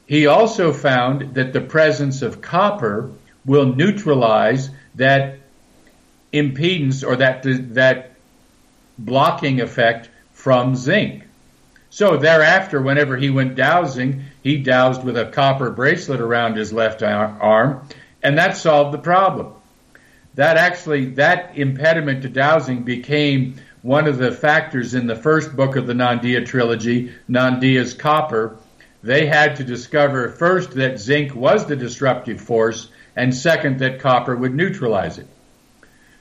[0.08, 3.12] He also found that the presence of copper
[3.46, 5.40] will neutralize that
[6.34, 7.44] impedance or that
[7.76, 8.12] that
[8.98, 11.24] blocking effect from zinc.
[11.90, 17.04] So thereafter, whenever he went dowsing, he dowsed with a copper bracelet around his left
[17.04, 17.88] arm,
[18.24, 19.54] and that solved the problem.
[20.36, 25.76] That actually, that impediment to dowsing became one of the factors in the first book
[25.76, 28.58] of the Nandia trilogy, Nandia's Copper.
[29.08, 34.36] They had to discover first that zinc was the disruptive force, and second that copper
[34.36, 35.28] would neutralize it.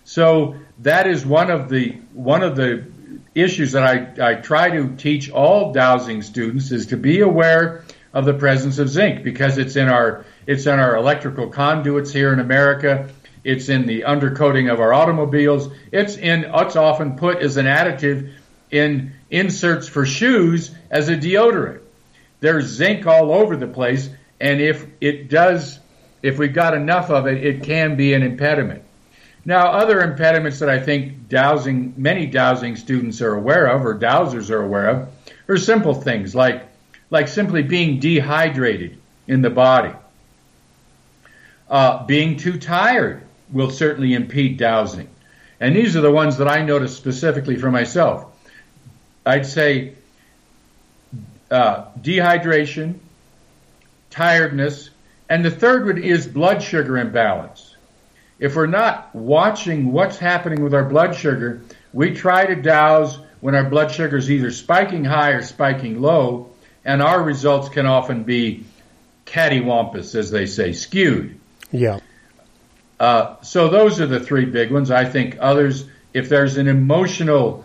[0.05, 2.85] So that is one of the one of the
[3.35, 7.83] issues that I, I try to teach all dowsing students is to be aware
[8.15, 12.33] of the presence of zinc because it's in our it's in our electrical conduits here
[12.33, 13.09] in America.
[13.43, 15.71] It's in the undercoating of our automobiles.
[15.91, 18.33] It's in, it's often put as an additive
[18.71, 21.81] in inserts for shoes as a deodorant.
[22.41, 25.79] There's zinc all over the place, and if it does,
[26.23, 28.83] if we've got enough of it, it can be an impediment.
[29.45, 34.51] Now, other impediments that I think dowsing, many dowsing students are aware of, or dowsers
[34.51, 35.09] are aware of,
[35.49, 36.65] are simple things like,
[37.11, 39.95] like simply being dehydrated in the body,
[41.71, 43.23] uh, being too tired,
[43.53, 45.09] will certainly impede dowsing.
[45.61, 48.27] And these are the ones that I noticed specifically for myself.
[49.25, 49.95] I'd say
[51.51, 52.99] uh, dehydration,
[54.11, 54.91] tiredness,
[55.29, 57.75] and the third one is blood sugar imbalance.
[58.39, 61.63] If we're not watching what's happening with our blood sugar,
[61.93, 66.51] we try to dowse when our blood sugar is either spiking high or spiking low,
[66.85, 68.65] and our results can often be
[69.25, 71.39] cattywampus, as they say, skewed.
[71.73, 72.01] Yeah.
[72.99, 74.91] Uh, so those are the three big ones.
[74.91, 77.65] I think others, if there's an emotional,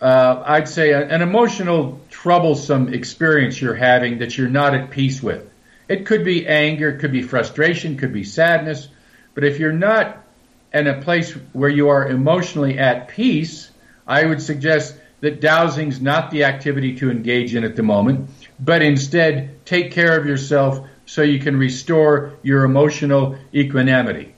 [0.00, 5.48] uh, I'd say an emotional troublesome experience you're having that you're not at peace with.
[5.88, 8.88] It could be anger, it could be frustration, could be sadness,
[9.34, 10.24] but if you're not
[10.72, 13.70] in a place where you are emotionally at peace,
[14.06, 18.30] I would suggest that dowsing's not the activity to engage in at the moment.
[18.60, 24.34] but instead take care of yourself so you can restore your emotional equanimity.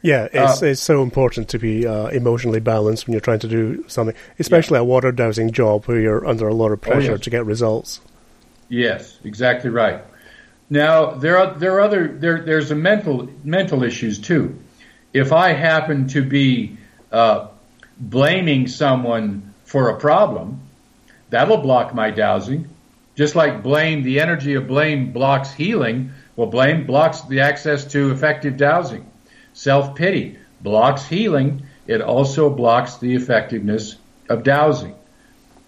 [0.00, 3.48] Yeah, it's, uh, it's so important to be uh, emotionally balanced when you're trying to
[3.48, 4.82] do something, especially yeah.
[4.82, 7.20] a water dowsing job where you're under a lot of oh, pressure oh, yes.
[7.22, 8.00] to get results.
[8.68, 10.02] Yes, exactly right.
[10.70, 14.58] Now there are there are other there there's a mental mental issues too.
[15.12, 16.76] If I happen to be
[17.10, 17.48] uh,
[17.98, 20.60] blaming someone for a problem,
[21.30, 22.68] that'll block my dowsing.
[23.16, 26.12] Just like blame, the energy of blame blocks healing.
[26.36, 29.10] Well, blame blocks the access to effective dowsing.
[29.58, 31.64] Self pity blocks healing.
[31.88, 33.96] It also blocks the effectiveness
[34.28, 34.94] of dowsing.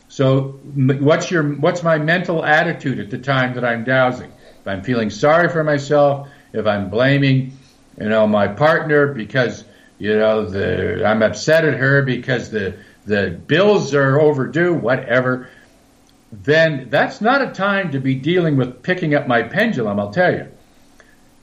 [0.06, 4.30] So, what's your what's my mental attitude at the time that I'm dowsing?
[4.60, 7.58] If I'm feeling sorry for myself, if I'm blaming,
[8.00, 9.64] you know, my partner because
[9.98, 12.76] you know the I'm upset at her because the
[13.06, 15.48] the bills are overdue, whatever
[16.30, 20.32] then that's not a time to be dealing with picking up my pendulum, I'll tell
[20.32, 20.46] you.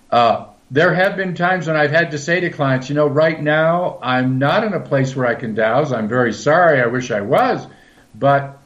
[0.10, 3.42] Uh, there have been times when I've had to say to clients, you know, right
[3.42, 5.94] now I'm not in a place where I can dowse.
[5.94, 6.82] I'm very sorry.
[6.82, 7.66] I wish I was,
[8.14, 8.60] but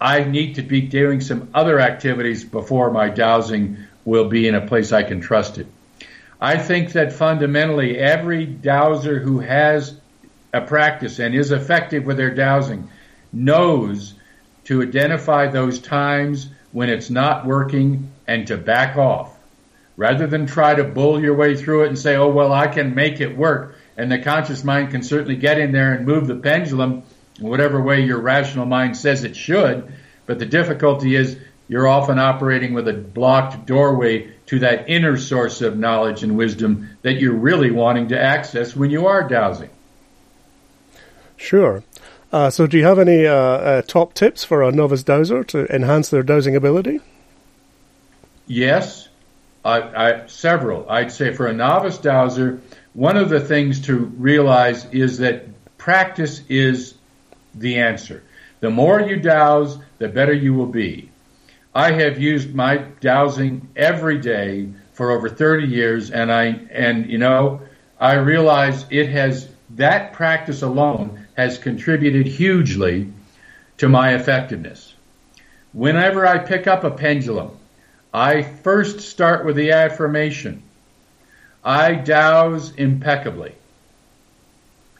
[0.00, 4.66] I need to be doing some other activities before my dowsing will be in a
[4.66, 5.66] place I can trust it.
[6.40, 9.98] I think that fundamentally every dowser who has
[10.52, 12.88] a practice and is effective with their dowsing
[13.32, 14.14] knows
[14.64, 19.33] to identify those times when it's not working and to back off.
[19.96, 22.94] Rather than try to bull your way through it and say, oh, well, I can
[22.94, 23.76] make it work.
[23.96, 27.04] And the conscious mind can certainly get in there and move the pendulum
[27.38, 29.92] in whatever way your rational mind says it should.
[30.26, 31.38] But the difficulty is
[31.68, 36.90] you're often operating with a blocked doorway to that inner source of knowledge and wisdom
[37.02, 39.70] that you're really wanting to access when you are dowsing.
[41.36, 41.82] Sure.
[42.32, 45.72] Uh, so, do you have any uh, uh, top tips for a novice dowser to
[45.74, 47.00] enhance their dowsing ability?
[48.46, 49.03] Yes,
[49.64, 50.88] I, I, several.
[50.90, 52.60] I'd say for a novice dowser,
[52.92, 55.46] one of the things to realize is that
[55.78, 56.94] practice is
[57.54, 58.22] the answer.
[58.60, 61.10] The more you dowse, the better you will be.
[61.74, 67.18] I have used my dowsing every day for over 30 years, and I and you
[67.18, 67.60] know
[68.00, 73.12] I realize it has that practice alone has contributed hugely
[73.78, 74.94] to my effectiveness.
[75.72, 77.50] Whenever I pick up a pendulum,
[78.14, 80.62] I first start with the affirmation.
[81.64, 83.56] I dowse impeccably.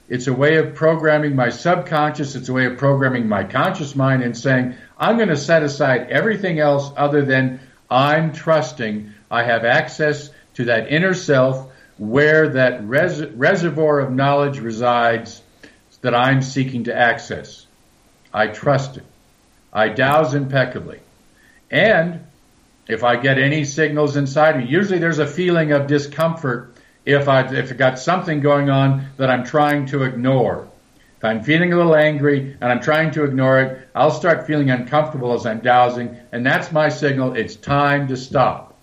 [0.09, 2.35] It's a way of programming my subconscious.
[2.35, 6.11] It's a way of programming my conscious mind and saying, I'm going to set aside
[6.11, 12.87] everything else other than I'm trusting I have access to that inner self where that
[12.87, 15.41] res- reservoir of knowledge resides
[16.01, 17.65] that I'm seeking to access.
[18.33, 19.05] I trust it.
[19.73, 20.99] I dowse impeccably.
[21.71, 22.27] And
[22.87, 26.75] if I get any signals inside me, usually there's a feeling of discomfort
[27.05, 30.69] if I if I've got something going on that I'm trying to ignore.
[31.19, 34.71] If I'm feeling a little angry and I'm trying to ignore it, I'll start feeling
[34.71, 37.35] uncomfortable as I'm dowsing, and that's my signal.
[37.35, 38.77] It's time to stop.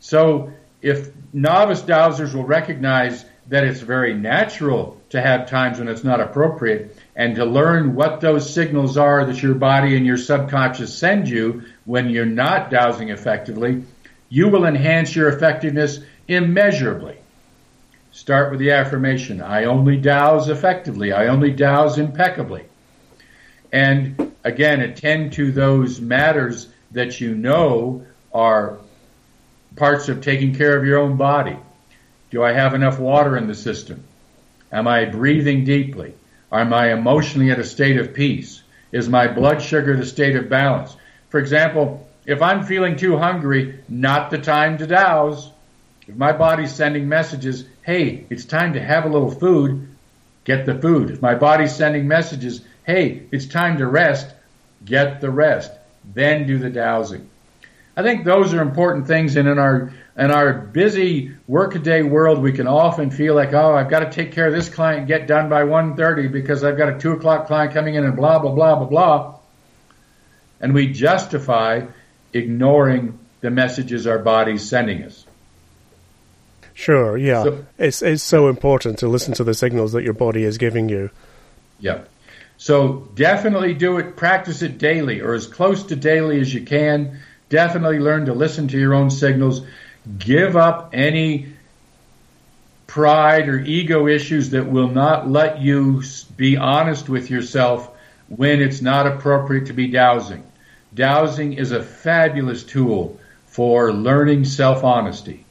[0.00, 6.04] So if novice dowsers will recognize that it's very natural to have times when it's
[6.04, 10.96] not appropriate and to learn what those signals are that your body and your subconscious
[10.96, 13.82] send you when you're not dowsing effectively,
[14.28, 17.16] you will enhance your effectiveness immeasurably.
[18.12, 22.64] Start with the affirmation I only dowse effectively, I only dowse impeccably.
[23.72, 28.78] And again, attend to those matters that you know are
[29.76, 31.56] parts of taking care of your own body.
[32.30, 34.04] Do I have enough water in the system?
[34.70, 36.14] Am I breathing deeply?
[36.50, 38.62] Am I emotionally at a state of peace?
[38.90, 40.96] Is my blood sugar at a state of balance?
[41.32, 45.50] For example, if I'm feeling too hungry, not the time to dowse.
[46.06, 49.88] If my body's sending messages, hey, it's time to have a little food,
[50.44, 51.10] get the food.
[51.10, 54.30] If my body's sending messages, hey, it's time to rest,
[54.84, 55.72] get the rest.
[56.04, 57.30] Then do the dowsing.
[57.96, 62.52] I think those are important things, and in our in our busy workaday world, we
[62.52, 65.48] can often feel like, oh, I've got to take care of this client, get done
[65.48, 68.76] by 1.30 because I've got a two o'clock client coming in, and blah blah blah
[68.76, 69.38] blah blah,
[70.62, 71.82] and we justify
[72.32, 75.26] ignoring the messages our body's sending us.
[76.72, 80.44] Sure, yeah, so, it's it's so important to listen to the signals that your body
[80.44, 81.10] is giving you.
[81.78, 82.04] Yeah.
[82.56, 87.20] So definitely do it, practice it daily or as close to daily as you can
[87.52, 89.60] Definitely learn to listen to your own signals.
[90.18, 91.48] Give up any
[92.86, 96.02] pride or ego issues that will not let you
[96.34, 97.90] be honest with yourself
[98.28, 100.42] when it's not appropriate to be dowsing.
[100.94, 105.44] Dowsing is a fabulous tool for learning self-honesty,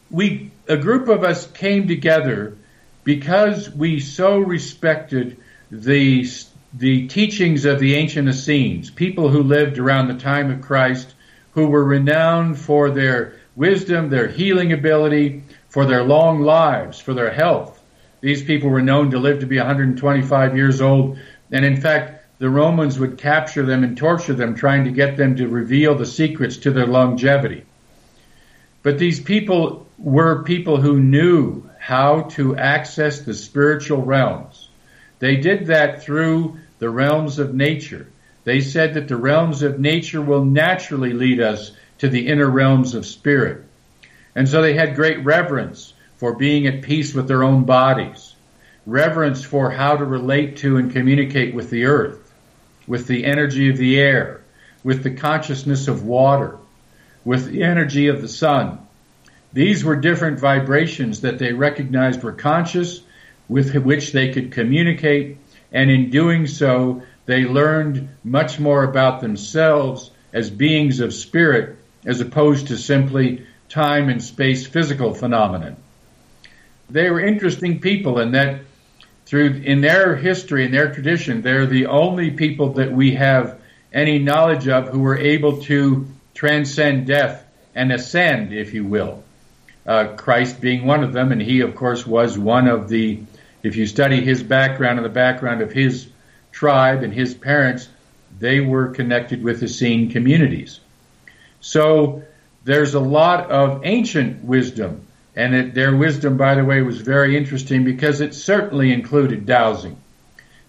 [0.10, 2.58] we a group of us came together
[3.04, 5.38] because we so respected
[5.70, 6.28] the
[6.74, 11.14] the teachings of the ancient Essenes, people who lived around the time of Christ,
[11.52, 17.32] who were renowned for their wisdom, their healing ability, for their long lives, for their
[17.32, 17.80] health.
[18.22, 21.20] These people were known to live to be 125 years old,
[21.52, 25.36] and in fact, the Romans would capture them and torture them, trying to get them
[25.38, 27.64] to reveal the secrets to their longevity.
[28.82, 34.70] But these people were people who knew how to access the spiritual realms.
[35.20, 38.08] They did that through the realms of nature.
[38.44, 42.96] They said that the realms of nature will naturally lead us to the inner realms
[42.96, 43.64] of spirit.
[44.36, 48.36] And so they had great reverence for being at peace with their own bodies,
[48.86, 52.23] reverence for how to relate to and communicate with the earth,
[52.88, 54.42] with the energy of the air,
[54.84, 56.58] with the consciousness of water,
[57.24, 58.80] with the energy of the sun.
[59.54, 63.02] These were different vibrations that they recognized were conscious,
[63.48, 65.38] with which they could communicate,
[65.72, 72.20] and in doing so, they learned much more about themselves as beings of spirit as
[72.20, 75.78] opposed to simply time and space physical phenomenon.
[76.90, 78.62] They were interesting people in that
[79.26, 83.60] through in their history and their tradition, they're the only people that we have
[83.92, 87.46] any knowledge of who were able to transcend death
[87.76, 89.24] and ascend, if you will.
[89.86, 93.22] Uh, Christ being one of them, and he, of course, was one of the.
[93.64, 96.08] If you study his background and the background of his
[96.52, 97.88] tribe and his parents,
[98.40, 100.80] they were connected with Essene communities.
[101.62, 102.24] So
[102.64, 105.06] there's a lot of ancient wisdom,
[105.36, 109.98] and it, their wisdom, by the way, was very interesting because it certainly included dowsing.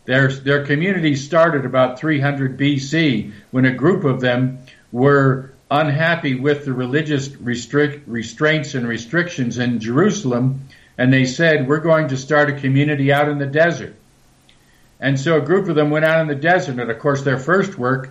[0.06, 4.58] Their, their community started about 300 BC when a group of them
[4.92, 12.08] were unhappy with the religious restraints and restrictions in Jerusalem, and they said, We're going
[12.08, 13.96] to start a community out in the desert.
[15.00, 17.38] And so a group of them went out in the desert, and of course, their
[17.38, 18.10] first work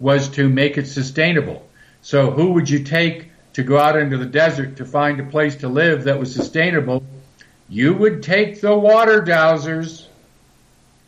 [0.00, 1.66] was to make it sustainable.
[2.02, 5.56] So who would you take to go out into the desert to find a place
[5.56, 7.02] to live that was sustainable?
[7.70, 10.08] You would take the water dowsers.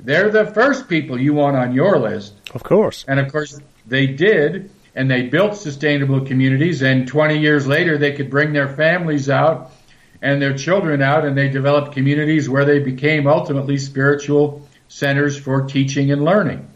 [0.01, 2.33] They're the first people you want on your list.
[2.55, 3.05] Of course.
[3.07, 8.13] And of course, they did, and they built sustainable communities, and 20 years later, they
[8.13, 9.71] could bring their families out
[10.23, 15.67] and their children out, and they developed communities where they became ultimately spiritual centers for
[15.67, 16.67] teaching and learning.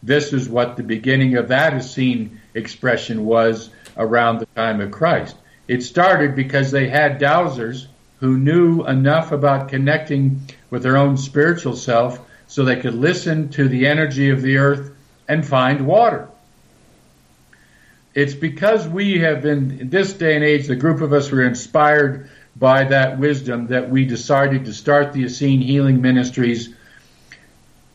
[0.00, 4.90] This is what the beginning of that is Essene expression was around the time of
[4.90, 5.36] Christ.
[5.68, 7.86] It started because they had dowsers
[8.20, 10.40] who knew enough about connecting
[10.70, 14.92] with their own spiritual self so they could listen to the energy of the earth
[15.28, 16.28] and find water.
[18.14, 21.42] It's because we have been, in this day and age, the group of us were
[21.42, 26.74] inspired by that wisdom that we decided to start the Essene Healing Ministries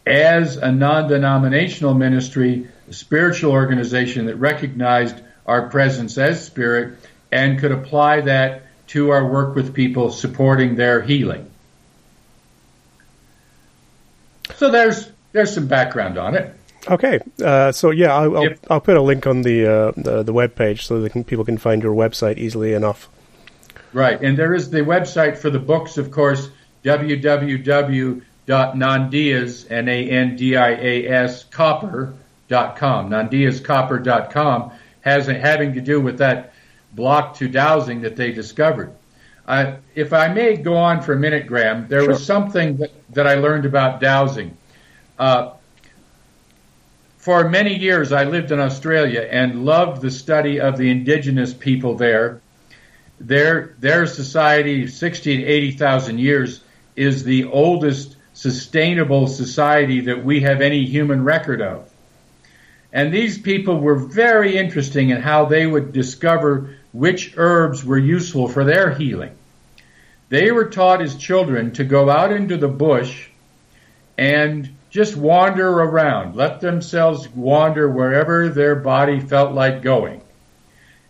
[0.05, 5.16] as a non-denominational ministry, a spiritual organization that recognized
[5.46, 6.98] our presence as spirit
[7.32, 11.50] and could apply that to our work with people supporting their healing.
[14.56, 16.54] So there's there's some background on it.
[16.89, 20.34] Okay, uh, so yeah, I'll, I'll, I'll, put a link on the uh, the, the
[20.34, 23.08] web page so that can, people can find your website easily enough.
[23.94, 26.50] Right, and there is the website for the books, of course,
[26.84, 31.46] www nandias, N-A-N-D-I-A-S,
[32.52, 34.72] copper.com, nandiascopper.com,
[35.02, 36.54] has having to do with that
[36.93, 38.93] block to dowsing that they discovered.
[39.47, 42.10] Uh, if I may go on for a minute, Graham, there sure.
[42.10, 44.56] was something that, that I learned about dowsing.
[45.18, 45.54] Uh,
[47.18, 51.95] for many years, I lived in Australia and loved the study of the indigenous people
[51.95, 52.41] there.
[53.20, 56.62] Their, their society, 60 to 80,000 years,
[56.95, 61.91] is the oldest sustainable society that we have any human record of.
[62.94, 68.48] And these people were very interesting in how they would discover which herbs were useful
[68.48, 69.32] for their healing.
[70.30, 73.30] They were taught as children to go out into the bush
[74.18, 80.22] and just wander around, let themselves wander wherever their body felt like going,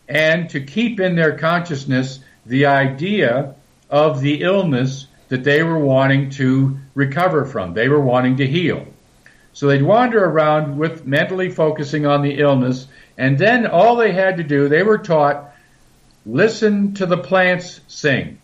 [0.07, 3.55] and to keep in their consciousness the idea
[3.89, 8.85] of the illness that they were wanting to recover from, they were wanting to heal.
[9.53, 12.87] So they'd wander around with mentally focusing on the illness,
[13.17, 15.53] and then all they had to do, they were taught,
[16.25, 18.39] listen to the plants sing.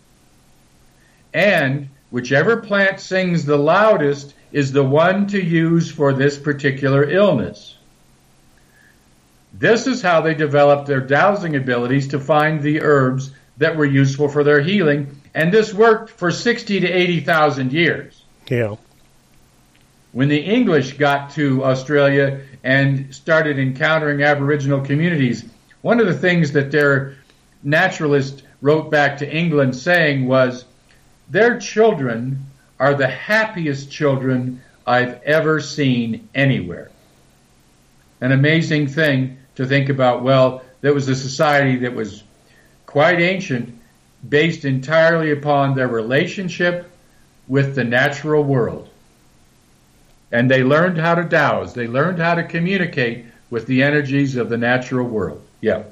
[1.32, 7.76] And whichever plant sings the loudest, is the one to use for this particular illness.
[9.52, 14.28] This is how they developed their dowsing abilities to find the herbs that were useful
[14.28, 18.22] for their healing, and this worked for 60 to 80,000 years.
[18.48, 18.76] Yeah.
[20.12, 25.44] When the English got to Australia and started encountering Aboriginal communities,
[25.82, 27.16] one of the things that their
[27.62, 30.64] naturalist wrote back to England saying was,
[31.30, 32.46] their children
[32.80, 36.90] are the happiest children I've ever seen anywhere.
[38.20, 40.22] An amazing thing to think about.
[40.22, 42.22] Well, there was a society that was
[42.86, 43.78] quite ancient,
[44.26, 46.90] based entirely upon their relationship
[47.46, 48.88] with the natural world.
[50.30, 51.74] And they learned how to dowse.
[51.74, 55.42] They learned how to communicate with the energies of the natural world.
[55.60, 55.84] Yeah.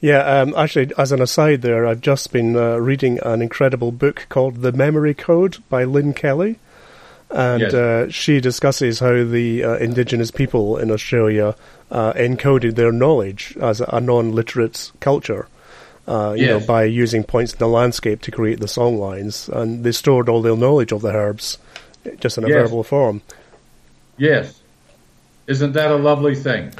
[0.00, 4.24] Yeah, um, actually, as an aside there, I've just been uh, reading an incredible book
[4.30, 6.58] called The Memory Code by Lynne Kelly.
[7.30, 7.74] And yes.
[7.74, 11.54] uh, she discusses how the uh, indigenous people in Australia
[11.90, 15.48] uh, encoded their knowledge as a non literate culture.
[16.08, 16.60] Uh, you yes.
[16.60, 20.28] know, by using points in the landscape to create the song lines, and they stored
[20.28, 21.58] all their knowledge of the herbs
[22.18, 22.56] just in a yes.
[22.56, 23.22] verbal form.
[24.16, 24.60] Yes,
[25.46, 26.72] isn't that a lovely thing?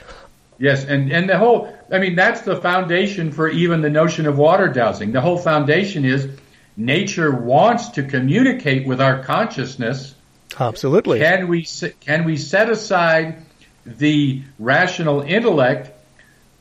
[0.59, 4.37] Yes, and, and the whole, I mean, that's the foundation for even the notion of
[4.37, 5.13] water dowsing.
[5.13, 6.29] The whole foundation is
[6.77, 10.15] nature wants to communicate with our consciousness.
[10.59, 11.19] Absolutely.
[11.19, 11.67] Can we,
[12.01, 13.39] can we set aside
[13.87, 15.91] the rational intellect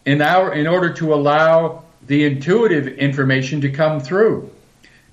[0.06, 4.50] in our, in order to allow the intuitive information to come through?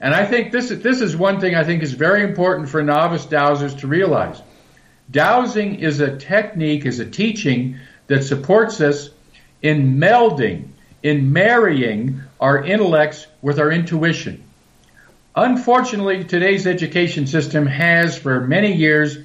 [0.01, 3.27] And I think this, this is one thing I think is very important for novice
[3.27, 4.41] dowsers to realize.
[5.11, 7.77] Dowsing is a technique, is a teaching
[8.09, 9.11] that supports us
[9.63, 10.69] in melding,
[11.03, 14.43] in marrying our intellects with our intuition.
[15.35, 19.19] Unfortunately, today's education system has for many years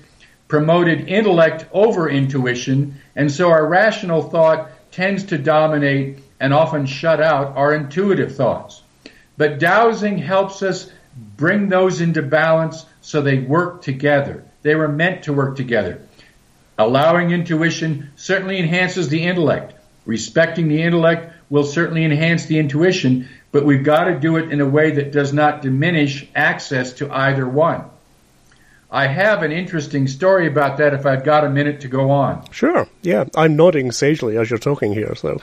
[0.47, 7.21] promoted intellect over intuition, and so our rational thought tends to dominate and often shut
[7.21, 8.81] out our intuitive thoughts.
[9.37, 10.91] But dowsing helps us
[11.37, 14.43] bring those into balance so they work together.
[14.61, 16.01] They were meant to work together.
[16.77, 19.73] Allowing intuition certainly enhances the intellect.
[20.05, 24.61] Respecting the intellect will certainly enhance the intuition, but we've got to do it in
[24.61, 27.83] a way that does not diminish access to either one.
[28.89, 32.49] I have an interesting story about that if I've got a minute to go on.
[32.51, 32.87] Sure.
[33.01, 35.41] Yeah, I'm nodding sagely as you're talking here, so.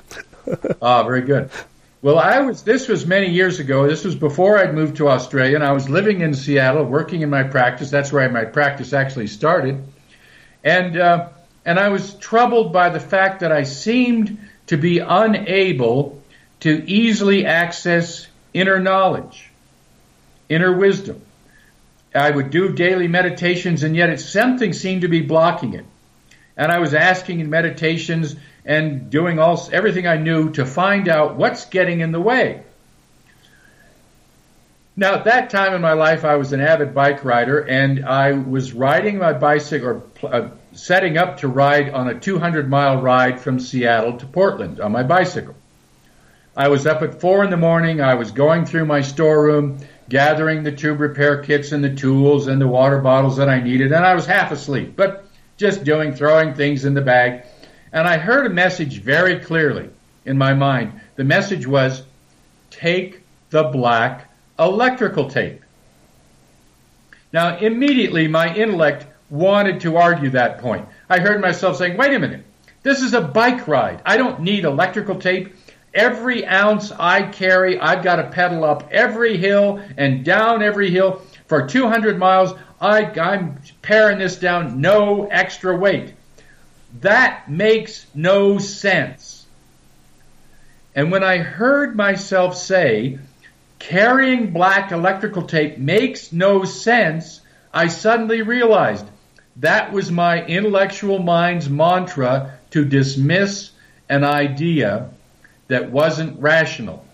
[0.83, 1.51] ah, very good.
[2.01, 3.89] Well, I was this was many years ago.
[3.89, 7.31] This was before I'd moved to Australia and I was living in Seattle working in
[7.31, 7.91] my practice.
[7.91, 9.83] That's where my practice actually started.
[10.63, 11.31] And, uh,
[11.65, 14.39] and I was troubled by the fact that I seemed
[14.69, 16.23] to be unable
[16.61, 19.51] to easily access inner knowledge,
[20.49, 21.21] inner wisdom.
[22.15, 25.85] I would do daily meditations, and yet it, something seemed to be blocking it.
[26.57, 28.35] And I was asking in meditations
[28.69, 32.63] and doing all everything I knew to find out what's getting in the way.
[34.95, 38.33] Now, at that time in my life, I was an avid bike rider, and I
[38.33, 43.41] was riding my bicycle, or uh, setting up to ride on a 200 mile ride
[43.41, 45.55] from Seattle to Portland on my bicycle.
[46.55, 48.01] I was up at four in the morning.
[48.01, 52.61] I was going through my storeroom, gathering the tube repair kits and the tools and
[52.61, 55.25] the water bottles that I needed, and I was half asleep, but
[55.57, 57.45] just doing, throwing things in the bag.
[57.93, 59.91] And I heard a message very clearly
[60.25, 61.01] in my mind.
[61.17, 62.03] The message was,
[62.71, 65.63] take the black electrical tape.
[67.33, 70.87] Now, immediately my intellect wanted to argue that point.
[71.09, 72.45] I heard myself saying, wait a minute,
[72.83, 74.01] this is a bike ride.
[74.05, 75.55] I don't need electrical tape.
[75.95, 81.23] Every ounce I carry, I've got to pedal up every hill and down every hill
[81.47, 82.55] for 200 miles.
[82.81, 86.15] I, I'm paring this down, no extra weight.
[87.01, 89.47] That makes no sense.
[90.95, 93.19] And when I heard myself say,
[93.79, 97.41] carrying black electrical tape makes no sense,
[97.73, 99.07] I suddenly realized
[99.57, 103.71] that was my intellectual mind's mantra to dismiss
[104.09, 105.11] an idea
[105.69, 107.05] that wasn't rational.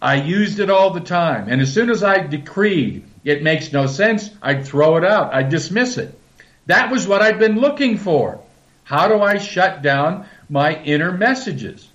[0.00, 1.48] I used it all the time.
[1.48, 5.32] And as soon as I decreed it makes no sense, I'd throw it out.
[5.32, 6.18] I'd dismiss it.
[6.66, 8.43] That was what I'd been looking for.
[8.84, 11.88] How do I shut down my inner messages?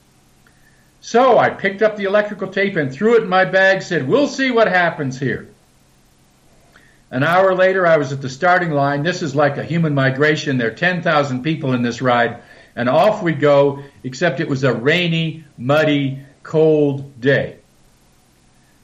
[1.02, 4.28] So I picked up the electrical tape and threw it in my bag, said, We'll
[4.28, 5.48] see what happens here.
[7.12, 9.02] An hour later, I was at the starting line.
[9.02, 10.58] This is like a human migration.
[10.58, 12.42] There are 10,000 people in this ride,
[12.76, 17.58] and off we go, except it was a rainy, muddy, cold day.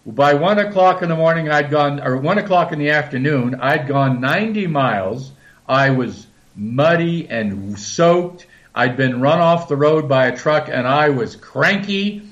[0.08, 3.88] By one o'clock in the morning, I'd gone, or one o'clock in the afternoon, I'd
[3.88, 5.32] gone 90 miles.
[5.68, 6.25] I was
[6.56, 8.48] muddy and soaked.
[8.74, 12.24] I'd been run off the road by a truck and I was cranky.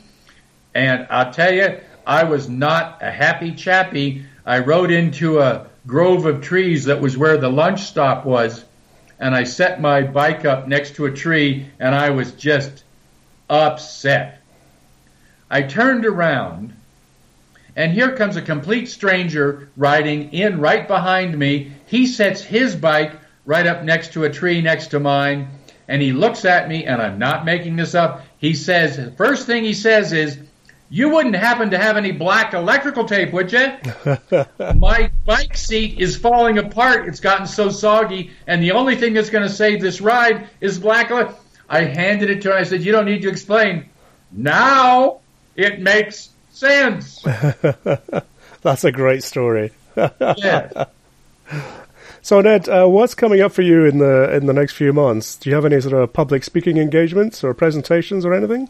[0.76, 4.26] And I'll tell you, I was not a happy chappy.
[4.45, 8.63] I rode into a grove of trees that was where the lunch stop was.
[9.19, 12.84] And I set my bike up next to a tree and I was just
[13.49, 14.41] upset.
[15.49, 16.74] I turned around
[17.76, 21.71] and here comes a complete stranger riding in right behind me.
[21.88, 23.13] He sets his bike
[23.46, 25.48] right up next to a tree next to mine,
[25.88, 28.24] and he looks at me, and I'm not making this up.
[28.38, 30.39] He says, the first thing he says is,
[30.89, 33.74] you wouldn't happen to have any black electrical tape, would you?
[34.76, 37.08] My bike seat is falling apart.
[37.08, 40.78] It's gotten so soggy, and the only thing that's going to save this ride is
[40.78, 41.12] black.
[41.68, 42.58] I handed it to him.
[42.58, 43.89] I said, "You don't need to explain.
[44.32, 45.22] Now
[45.56, 47.22] it makes sense.
[48.62, 49.72] That's a great story.
[49.96, 50.86] yeah.
[52.24, 55.36] So Ned, uh, what's coming up for you in the in the next few months?
[55.36, 58.69] Do you have any sort of public speaking engagements or presentations or anything?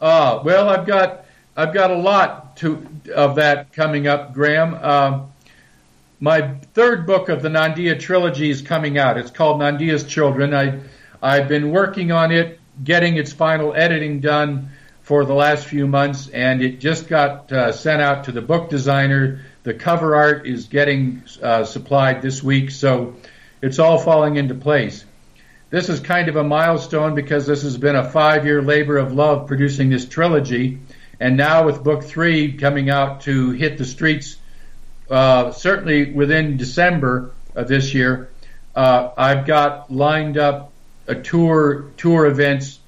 [0.00, 1.24] Uh, well, I've got
[1.56, 4.74] I've got a lot to of that coming up, Graham.
[4.74, 5.32] Um,
[6.20, 9.18] my third book of the Nandia trilogy is coming out.
[9.18, 10.54] It's called Nandia's Children.
[10.54, 10.78] I
[11.20, 14.70] I've been working on it, getting its final editing done
[15.02, 18.70] for the last few months, and it just got uh, sent out to the book
[18.70, 19.40] designer.
[19.68, 23.16] The cover art is getting uh, supplied this week, so
[23.60, 25.04] it's all falling into place.
[25.68, 29.12] This is kind of a milestone because this has been a five year labor of
[29.12, 30.78] love producing this trilogy.
[31.20, 34.38] And now, with book three coming out to hit the streets,
[35.10, 38.30] uh, certainly within December of this year,
[38.74, 40.72] uh, I've got lined up
[41.06, 42.78] a tour tour events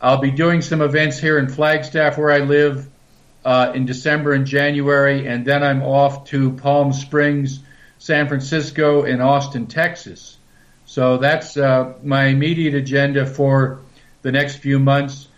[0.00, 2.88] I'll be doing some events here in Flagstaff where I live
[3.44, 7.60] uh, in December and January, and then I'm off to Palm Springs,
[7.98, 10.36] San Francisco, and Austin, Texas.
[10.86, 13.80] So that's uh, my immediate agenda for
[14.22, 15.28] the next few months.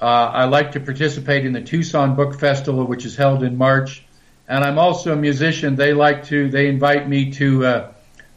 [0.00, 4.04] Uh, I like to participate in the Tucson Book Festival, which is held in March,
[4.48, 5.76] and I'm also a musician.
[5.76, 7.92] They like to they invite me to uh,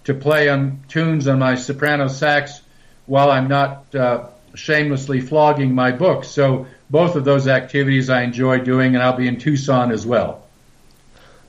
[0.06, 2.62] to play on tunes on my soprano sax
[3.06, 6.28] while I'm not uh, shamelessly flogging my books.
[6.28, 10.44] So both of those activities I enjoy doing, and I'll be in Tucson as well.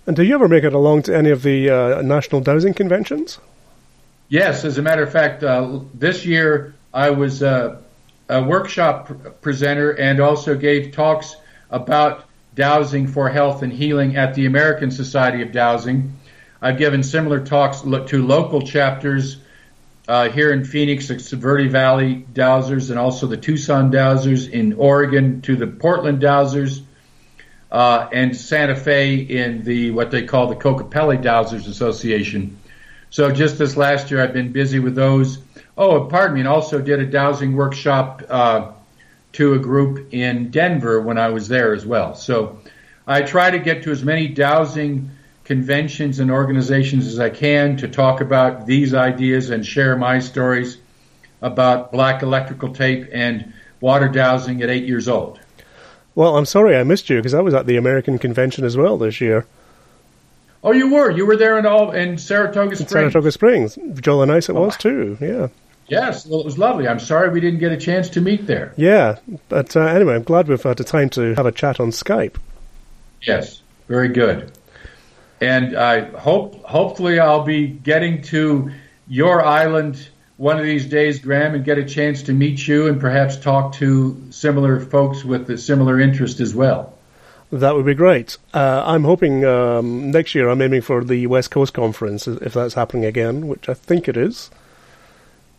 [0.07, 3.39] And do you ever make it along to any of the uh, national dowsing conventions?
[4.29, 7.81] Yes, as a matter of fact, uh, this year I was uh,
[8.29, 11.37] a workshop pr- presenter and also gave talks
[11.71, 12.25] about
[12.55, 16.17] dowsing for health and healing at the American Society of Dowsing.
[16.63, 19.39] I've given similar talks to local chapters
[20.07, 25.41] uh, here in Phoenix, the Verde Valley Dowsers, and also the Tucson Dowsers in Oregon
[25.43, 26.83] to the Portland Dowsers,
[27.73, 32.59] uh, and Santa Fe in the what they call the Kokopelli Dowsers Association.
[33.11, 35.39] So just this last year, I've been busy with those.
[35.77, 38.73] Oh, pardon me, and also did a dowsing workshop uh,
[39.33, 42.15] to a group in Denver when I was there as well.
[42.15, 42.61] So
[43.07, 45.11] I try to get to as many dowsing
[45.45, 50.79] conventions and organizations as I can to talk about these ideas and share my stories
[51.43, 55.39] about black electrical tape and water dowsing at eight years old.
[56.15, 58.97] Well, I'm sorry I missed you because I was at the American convention as well
[58.97, 59.47] this year.
[60.63, 61.11] Oh, you were.
[61.11, 62.91] You were there in all in Saratoga Springs.
[62.91, 63.79] Saratoga Springs.
[64.01, 65.19] Jolly nice it oh, was too.
[65.21, 65.49] Yeah.
[65.87, 66.89] Yes, well, it was lovely.
[66.89, 68.73] I'm sorry we didn't get a chance to meet there.
[68.77, 69.19] Yeah,
[69.51, 72.37] but uh, anyway, I'm glad we've had the time to have a chat on Skype.
[73.21, 74.51] Yes, very good
[75.41, 78.71] and I hope hopefully I'll be getting to
[79.09, 83.01] your island one of these days, Graham, and get a chance to meet you and
[83.01, 86.95] perhaps talk to similar folks with a similar interest as well.
[87.53, 88.37] That would be great.
[88.53, 92.75] Uh, I'm hoping um, next year I'm aiming for the West Coast Conference if that's
[92.75, 94.51] happening again, which I think it is.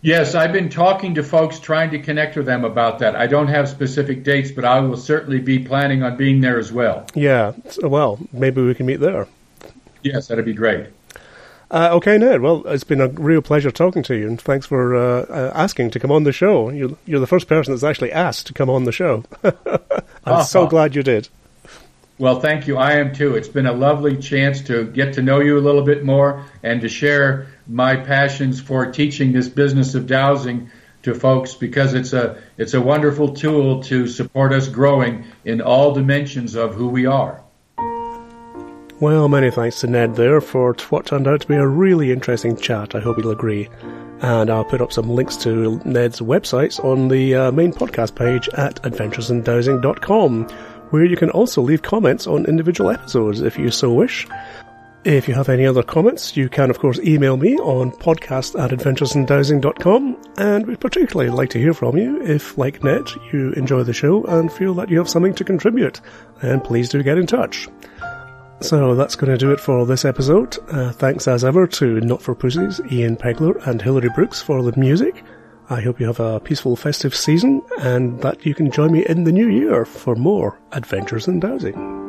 [0.01, 3.15] Yes, I've been talking to folks trying to connect with them about that.
[3.15, 6.71] I don't have specific dates, but I will certainly be planning on being there as
[6.71, 7.07] well.
[7.15, 9.27] Yeah, well, maybe we can meet there.
[10.05, 10.85] Yes, that'd be great.
[11.71, 12.41] Uh, okay, Ned.
[12.41, 15.89] Well, it's been a real pleasure talking to you, and thanks for uh, uh, asking
[15.91, 16.69] to come on the show.
[16.69, 19.23] You're, you're, the first person that's actually asked to come on the show.
[19.43, 19.53] I'm
[20.23, 20.43] uh-huh.
[20.43, 21.27] so glad you did.
[22.19, 22.77] Well, thank you.
[22.77, 23.35] I am too.
[23.35, 26.81] It's been a lovely chance to get to know you a little bit more and
[26.81, 30.69] to share my passions for teaching this business of dowsing
[31.01, 35.93] to folks because it's a it's a wonderful tool to support us growing in all
[35.93, 37.41] dimensions of who we are.
[39.01, 42.55] Well, many thanks to Ned there for what turned out to be a really interesting
[42.55, 42.95] chat.
[42.95, 43.67] I hope you'll agree.
[44.21, 48.47] And I'll put up some links to Ned's websites on the uh, main podcast page
[48.57, 50.47] at adventuresindowsing.com
[50.91, 54.27] where you can also leave comments on individual episodes if you so wish.
[55.03, 58.71] If you have any other comments, you can of course email me on podcast at
[58.71, 63.93] adventuresindowsing.com and we'd particularly like to hear from you if, like Ned, you enjoy the
[63.93, 65.99] show and feel that you have something to contribute,
[66.41, 67.67] then please do get in touch.
[68.61, 70.57] So that's going to do it for this episode.
[70.71, 74.77] Uh, thanks as ever to Not For Pussies, Ian Pegler and Hilary Brooks for the
[74.79, 75.23] music.
[75.69, 79.23] I hope you have a peaceful festive season and that you can join me in
[79.23, 82.04] the new year for more Adventures in Dowsing.